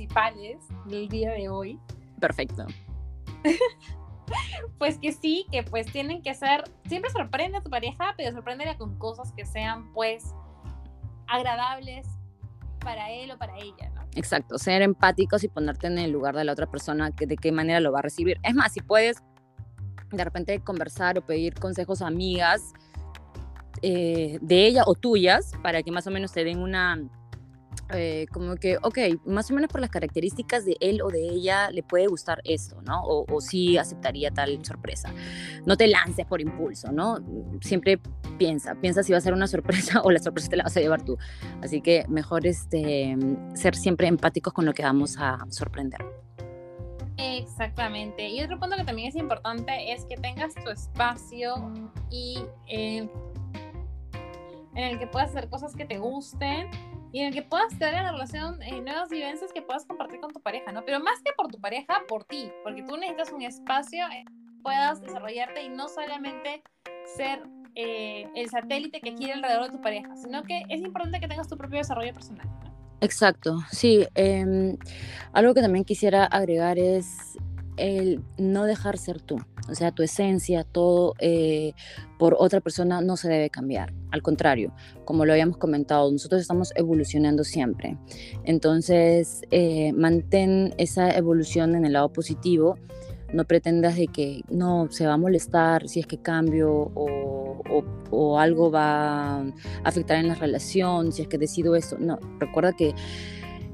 principales 0.00 0.58
del 0.86 1.08
día 1.08 1.32
de 1.32 1.48
hoy. 1.48 1.78
Perfecto. 2.20 2.66
pues 4.78 4.98
que 4.98 5.12
sí, 5.12 5.46
que 5.50 5.62
pues 5.62 5.86
tienen 5.92 6.22
que 6.22 6.34
ser, 6.34 6.64
siempre 6.86 7.10
sorprende 7.10 7.58
a 7.58 7.62
tu 7.62 7.70
pareja, 7.70 8.14
pero 8.16 8.32
sorpréndela 8.32 8.76
con 8.76 8.98
cosas 8.98 9.32
que 9.32 9.44
sean 9.44 9.92
pues 9.92 10.34
agradables 11.30 12.06
para 12.80 13.10
él 13.10 13.30
o 13.30 13.38
para 13.38 13.56
ella, 13.58 13.90
¿no? 13.94 14.02
Exacto, 14.14 14.58
ser 14.58 14.82
empáticos 14.82 15.44
y 15.44 15.48
ponerte 15.48 15.86
en 15.86 15.98
el 15.98 16.10
lugar 16.10 16.34
de 16.34 16.44
la 16.44 16.52
otra 16.52 16.66
persona, 16.66 17.10
que 17.12 17.26
de 17.26 17.36
qué 17.36 17.52
manera 17.52 17.80
lo 17.80 17.92
va 17.92 18.00
a 18.00 18.02
recibir. 18.02 18.38
Es 18.42 18.54
más, 18.54 18.72
si 18.72 18.80
puedes 18.80 19.18
de 20.10 20.24
repente 20.24 20.58
conversar 20.60 21.18
o 21.18 21.22
pedir 21.22 21.54
consejos 21.54 22.02
a 22.02 22.08
amigas 22.08 22.72
eh, 23.82 24.38
de 24.40 24.66
ella 24.66 24.82
o 24.86 24.94
tuyas 24.94 25.52
para 25.62 25.82
que 25.82 25.92
más 25.92 26.06
o 26.06 26.10
menos 26.10 26.32
te 26.32 26.42
den 26.44 26.58
una 26.58 26.98
eh, 27.92 28.26
como 28.32 28.56
que, 28.56 28.76
ok, 28.82 28.98
más 29.26 29.50
o 29.50 29.54
menos 29.54 29.70
por 29.70 29.80
las 29.80 29.90
características 29.90 30.64
de 30.64 30.76
él 30.80 31.02
o 31.02 31.08
de 31.08 31.28
ella 31.28 31.70
le 31.70 31.82
puede 31.82 32.06
gustar 32.06 32.40
esto, 32.44 32.80
¿no? 32.82 33.02
O, 33.02 33.24
o 33.32 33.40
sí 33.40 33.78
aceptaría 33.78 34.30
tal 34.30 34.64
sorpresa. 34.64 35.12
No 35.66 35.76
te 35.76 35.86
lances 35.86 36.26
por 36.26 36.40
impulso, 36.40 36.92
¿no? 36.92 37.18
Siempre 37.60 38.00
piensa, 38.38 38.74
piensa 38.74 39.02
si 39.02 39.12
va 39.12 39.18
a 39.18 39.20
ser 39.20 39.34
una 39.34 39.46
sorpresa 39.46 40.00
o 40.04 40.10
la 40.10 40.18
sorpresa 40.18 40.48
te 40.48 40.56
la 40.56 40.64
vas 40.64 40.76
a 40.76 40.80
llevar 40.80 41.04
tú. 41.04 41.18
Así 41.62 41.80
que 41.80 42.04
mejor 42.08 42.46
este, 42.46 43.16
ser 43.54 43.76
siempre 43.76 44.08
empáticos 44.08 44.52
con 44.52 44.64
lo 44.64 44.72
que 44.72 44.82
vamos 44.82 45.16
a 45.18 45.38
sorprender. 45.50 46.00
Exactamente. 47.16 48.28
Y 48.28 48.42
otro 48.42 48.58
punto 48.58 48.76
que 48.76 48.84
también 48.84 49.08
es 49.08 49.16
importante 49.16 49.92
es 49.92 50.04
que 50.06 50.16
tengas 50.16 50.54
tu 50.54 50.70
espacio 50.70 51.72
y 52.10 52.38
eh, 52.66 53.08
en 54.74 54.84
el 54.84 54.98
que 54.98 55.06
puedas 55.06 55.30
hacer 55.30 55.48
cosas 55.48 55.74
que 55.74 55.84
te 55.84 55.98
gusten 55.98 56.68
y 57.12 57.20
en 57.20 57.28
el 57.28 57.34
que 57.34 57.42
puedas 57.42 57.70
tener 57.78 57.94
en 57.94 58.04
la 58.04 58.12
relación 58.12 58.62
eh, 58.62 58.80
nuevas 58.80 59.08
vivencias 59.08 59.52
que 59.52 59.62
puedas 59.62 59.84
compartir 59.84 60.20
con 60.20 60.32
tu 60.32 60.40
pareja, 60.40 60.72
¿no? 60.72 60.84
Pero 60.84 61.00
más 61.00 61.20
que 61.24 61.32
por 61.36 61.48
tu 61.48 61.60
pareja, 61.60 62.02
por 62.08 62.24
ti, 62.24 62.50
porque 62.62 62.82
tú 62.82 62.96
necesitas 62.96 63.32
un 63.32 63.42
espacio 63.42 64.04
en 64.12 64.26
que 64.26 64.62
puedas 64.62 65.00
desarrollarte 65.00 65.62
y 65.62 65.68
no 65.68 65.88
solamente 65.88 66.62
ser 67.16 67.42
eh, 67.74 68.26
el 68.34 68.48
satélite 68.48 69.00
que 69.00 69.14
quiere 69.14 69.34
alrededor 69.34 69.64
de 69.64 69.76
tu 69.76 69.80
pareja, 69.80 70.14
sino 70.16 70.42
que 70.42 70.62
es 70.68 70.80
importante 70.80 71.20
que 71.20 71.28
tengas 71.28 71.48
tu 71.48 71.56
propio 71.56 71.78
desarrollo 71.78 72.12
personal. 72.12 72.48
Exacto, 73.00 73.58
sí. 73.70 74.06
Em, 74.14 74.76
algo 75.32 75.54
que 75.54 75.62
también 75.62 75.84
quisiera 75.84 76.26
agregar 76.26 76.78
es 76.78 77.38
el 77.76 78.22
no 78.36 78.64
dejar 78.64 78.98
ser 78.98 79.20
tú. 79.22 79.38
O 79.70 79.74
sea, 79.74 79.92
tu 79.92 80.02
esencia, 80.02 80.64
todo 80.64 81.14
eh, 81.18 81.72
por 82.18 82.36
otra 82.38 82.60
persona 82.60 83.00
no 83.00 83.16
se 83.16 83.28
debe 83.28 83.50
cambiar. 83.50 83.92
Al 84.10 84.22
contrario, 84.22 84.72
como 85.04 85.24
lo 85.24 85.32
habíamos 85.32 85.56
comentado, 85.56 86.10
nosotros 86.10 86.40
estamos 86.40 86.72
evolucionando 86.76 87.44
siempre. 87.44 87.96
Entonces, 88.44 89.42
eh, 89.50 89.92
mantén 89.92 90.74
esa 90.78 91.10
evolución 91.16 91.74
en 91.74 91.84
el 91.84 91.92
lado 91.94 92.12
positivo. 92.12 92.78
No 93.32 93.44
pretendas 93.44 93.96
de 93.96 94.08
que 94.08 94.42
no 94.50 94.88
se 94.90 95.06
va 95.06 95.12
a 95.12 95.16
molestar 95.16 95.88
si 95.88 96.00
es 96.00 96.06
que 96.06 96.18
cambio 96.18 96.72
o, 96.72 97.62
o, 97.70 97.84
o 98.10 98.38
algo 98.40 98.72
va 98.72 99.36
a 99.36 99.44
afectar 99.84 100.18
en 100.18 100.26
la 100.26 100.34
relación, 100.34 101.12
si 101.12 101.22
es 101.22 101.28
que 101.28 101.38
decido 101.38 101.76
eso. 101.76 101.96
No, 102.00 102.18
recuerda 102.40 102.72
que 102.72 102.92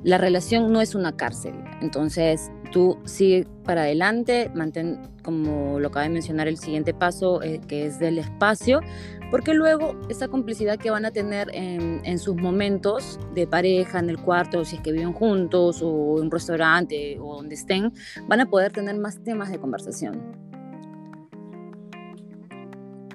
la 0.06 0.18
relación 0.18 0.72
no 0.72 0.80
es 0.80 0.94
una 0.94 1.16
cárcel. 1.16 1.54
Entonces, 1.80 2.50
tú 2.76 2.98
sigue 3.06 3.46
para 3.64 3.84
adelante, 3.84 4.50
mantén, 4.54 5.00
como 5.22 5.80
lo 5.80 5.88
acaba 5.88 6.02
de 6.02 6.10
mencionar, 6.10 6.46
el 6.46 6.58
siguiente 6.58 6.92
paso, 6.92 7.42
eh, 7.42 7.58
que 7.66 7.86
es 7.86 7.98
del 7.98 8.18
espacio, 8.18 8.82
porque 9.30 9.54
luego 9.54 9.98
esa 10.10 10.28
complicidad 10.28 10.76
que 10.76 10.90
van 10.90 11.06
a 11.06 11.10
tener 11.10 11.48
en, 11.54 12.02
en, 12.04 12.18
sus 12.18 12.36
momentos 12.36 13.18
de 13.34 13.46
pareja, 13.46 13.98
en 13.98 14.10
el 14.10 14.18
cuarto, 14.18 14.62
si 14.66 14.76
es 14.76 14.82
que 14.82 14.92
viven 14.92 15.14
juntos, 15.14 15.80
o 15.82 16.18
en 16.18 16.24
un 16.24 16.30
restaurante, 16.30 17.18
o 17.18 17.36
donde 17.36 17.54
estén, 17.54 17.94
van 18.28 18.40
a 18.40 18.50
poder 18.50 18.72
tener 18.72 18.98
más 18.98 19.24
temas 19.24 19.50
de 19.50 19.58
conversación. 19.58 20.20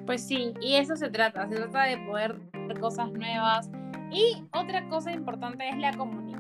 Pues 0.08 0.26
sí, 0.26 0.56
y 0.60 0.74
eso 0.74 0.96
se 0.96 1.12
trata, 1.12 1.48
se 1.48 1.54
trata 1.54 1.84
de 1.84 1.98
poder 2.08 2.42
ver 2.68 2.80
cosas 2.80 3.12
nuevas, 3.12 3.70
y 4.10 4.44
otra 4.54 4.90
cosa 4.90 5.12
importante 5.12 5.70
es 5.70 5.78
la 5.78 5.94
comunicación. 5.94 6.31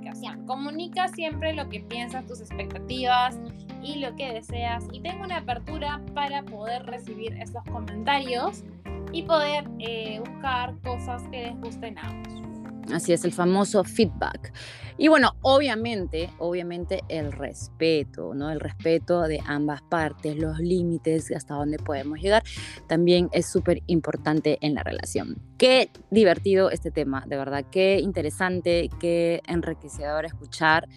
Comunica 0.45 1.07
siempre 1.07 1.53
lo 1.53 1.67
que 1.69 1.79
piensas, 1.79 2.25
tus 2.25 2.41
expectativas 2.41 3.39
y 3.81 3.99
lo 3.99 4.15
que 4.15 4.33
deseas. 4.33 4.85
Y 4.91 5.01
tengo 5.01 5.23
una 5.23 5.37
apertura 5.37 6.01
para 6.13 6.43
poder 6.43 6.85
recibir 6.85 7.33
esos 7.37 7.63
comentarios 7.65 8.63
y 9.11 9.23
poder 9.23 9.65
eh, 9.79 10.19
buscar 10.19 10.75
cosas 10.81 11.23
que 11.29 11.43
les 11.43 11.61
gusten 11.61 11.97
a 11.97 12.07
ambos. 12.07 12.50
Así 12.91 13.13
es, 13.13 13.23
el 13.23 13.31
famoso 13.31 13.83
feedback. 13.83 14.53
Y 14.97 15.07
bueno, 15.07 15.31
obviamente, 15.41 16.29
obviamente 16.37 17.01
el 17.07 17.31
respeto, 17.31 18.35
¿no? 18.35 18.51
El 18.51 18.59
respeto 18.59 19.21
de 19.23 19.39
ambas 19.47 19.81
partes, 19.81 20.37
los 20.37 20.59
límites, 20.59 21.31
hasta 21.31 21.55
dónde 21.55 21.77
podemos 21.77 22.19
llegar, 22.19 22.43
también 22.87 23.29
es 23.31 23.51
súper 23.51 23.81
importante 23.87 24.59
en 24.61 24.75
la 24.75 24.83
relación. 24.83 25.41
Qué 25.57 25.89
divertido 26.11 26.69
este 26.69 26.91
tema, 26.91 27.23
de 27.27 27.37
verdad, 27.37 27.65
qué 27.71 27.99
interesante, 27.99 28.89
qué 28.99 29.41
enriquecedor 29.47 30.25
escuchar, 30.25 30.87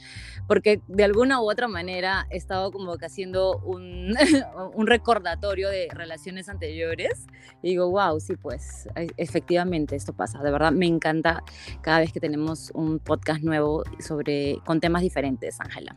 porque 0.47 0.83
de 0.87 1.05
alguna 1.05 1.41
u 1.41 1.51
otra 1.51 1.69
manera 1.69 2.27
he 2.31 2.37
estado 2.37 2.73
como 2.73 2.99
que 2.99 3.07
haciendo 3.07 3.59
un, 3.59 4.15
un 4.75 4.87
recordatorio 4.87 5.71
de 5.71 5.89
relaciones 5.91 6.49
anteriores 6.49 7.27
y 7.63 7.71
digo, 7.71 7.91
wow, 7.91 8.21
sí, 8.21 8.37
pues 8.37 8.87
e, 8.97 9.07
efectivamente 9.17 9.97
esto 9.97 10.13
pasa, 10.13 10.43
de 10.43 10.51
verdad 10.51 10.73
me 10.73 10.87
encanta 10.87 11.43
cada 11.81 12.01
vez 12.01 12.13
que 12.13 12.21
tenemos 12.21 12.71
un 12.75 12.99
podcast 12.99 13.43
nuevo 13.43 13.83
sobre, 13.99 14.59
con 14.65 14.81
temas 14.81 15.03
diferentes, 15.03 15.61
Ángela. 15.61 15.97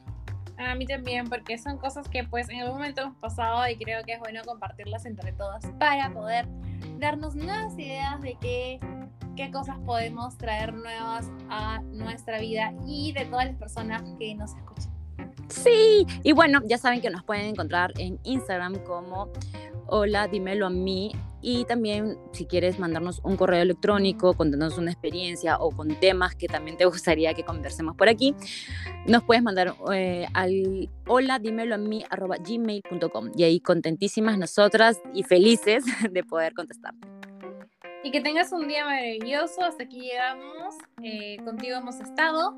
A 0.58 0.74
mí 0.76 0.88
también, 0.88 1.30
porque 1.30 1.58
son 1.58 1.78
cosas 1.78 2.08
que 2.10 2.24
pues 2.24 2.50
en 2.50 2.62
algún 2.62 2.78
momento 2.78 3.02
hemos 3.02 3.16
pasado 3.18 3.68
y 3.70 3.78
creo 3.78 4.04
que 4.04 4.14
es 4.14 4.20
bueno 4.20 4.42
compartirlas 4.44 5.06
entre 5.06 5.32
todas 5.34 5.64
para 5.80 6.12
poder 6.12 6.48
darnos 6.98 7.36
nuevas 7.36 7.78
ideas 7.78 8.20
de 8.22 8.38
qué, 8.42 8.80
qué 9.36 9.52
cosas 9.52 9.78
podemos 9.86 10.36
traer 10.38 10.74
nuevas 10.74 11.30
a 11.50 11.80
nuestra 11.92 12.40
vida 12.40 12.74
y 12.88 13.12
de 13.14 13.26
todas 13.26 13.46
las 13.46 13.56
personas 13.56 14.02
que 14.18 14.34
nos 14.34 14.56
escuchan. 14.56 14.92
Sí, 15.48 16.06
y 16.24 16.32
bueno, 16.34 16.62
ya 16.66 16.78
saben 16.78 17.02
que 17.02 17.10
nos 17.10 17.24
pueden 17.24 17.46
encontrar 17.46 17.94
en 17.98 18.20
Instagram 18.24 18.84
como 18.84 19.32
hola, 19.86 20.28
dímelo 20.28 20.66
a 20.66 20.70
mí 20.70 21.12
y 21.42 21.66
también 21.66 22.18
si 22.32 22.46
quieres 22.46 22.80
mandarnos 22.80 23.22
un 23.24 23.38
correo 23.38 23.62
electrónico, 23.62 24.34
contarnos 24.34 24.78
una 24.78 24.92
experiencia 24.92 25.58
o 25.58 25.72
con 25.72 26.00
temas 26.00 26.36
que 26.36 26.48
también 26.48 26.78
te 26.78 26.86
gustaría 26.86 27.34
que 27.34 27.44
conversemos 27.44 27.96
por 27.96 28.10
aquí, 28.10 28.36
nos 29.06 29.24
puedes 29.24 29.44
mandar 29.44 29.76
eh, 29.94 30.28
al 30.34 30.90
hola, 31.08 31.40
dímelo 31.40 31.76
a 31.76 31.78
mí 31.78 32.04
arroba 32.10 32.38
gmail.com 32.38 33.32
y 33.36 33.44
ahí 33.44 33.60
contentísimas 33.60 34.38
nosotras 34.38 35.00
y 35.14 35.24
felices 35.24 35.84
de 36.12 36.24
poder 36.24 36.54
contestarte. 36.54 37.08
Y 38.04 38.12
que 38.12 38.22
tengas 38.22 38.52
un 38.54 38.68
día 38.68 38.86
maravilloso. 38.86 39.64
Hasta 39.64 39.84
aquí 39.84 40.00
llegamos. 40.00 40.76
Eh, 41.04 41.38
contigo 41.44 41.78
hemos 41.78 42.00
estado. 42.00 42.56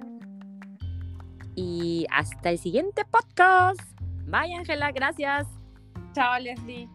Y 1.55 2.05
hasta 2.11 2.51
el 2.51 2.59
siguiente 2.59 3.03
podcast. 3.05 3.81
Bye, 4.27 4.53
Ángela. 4.53 4.91
Gracias. 4.91 5.47
Chao, 6.13 6.39
Leslie. 6.39 6.87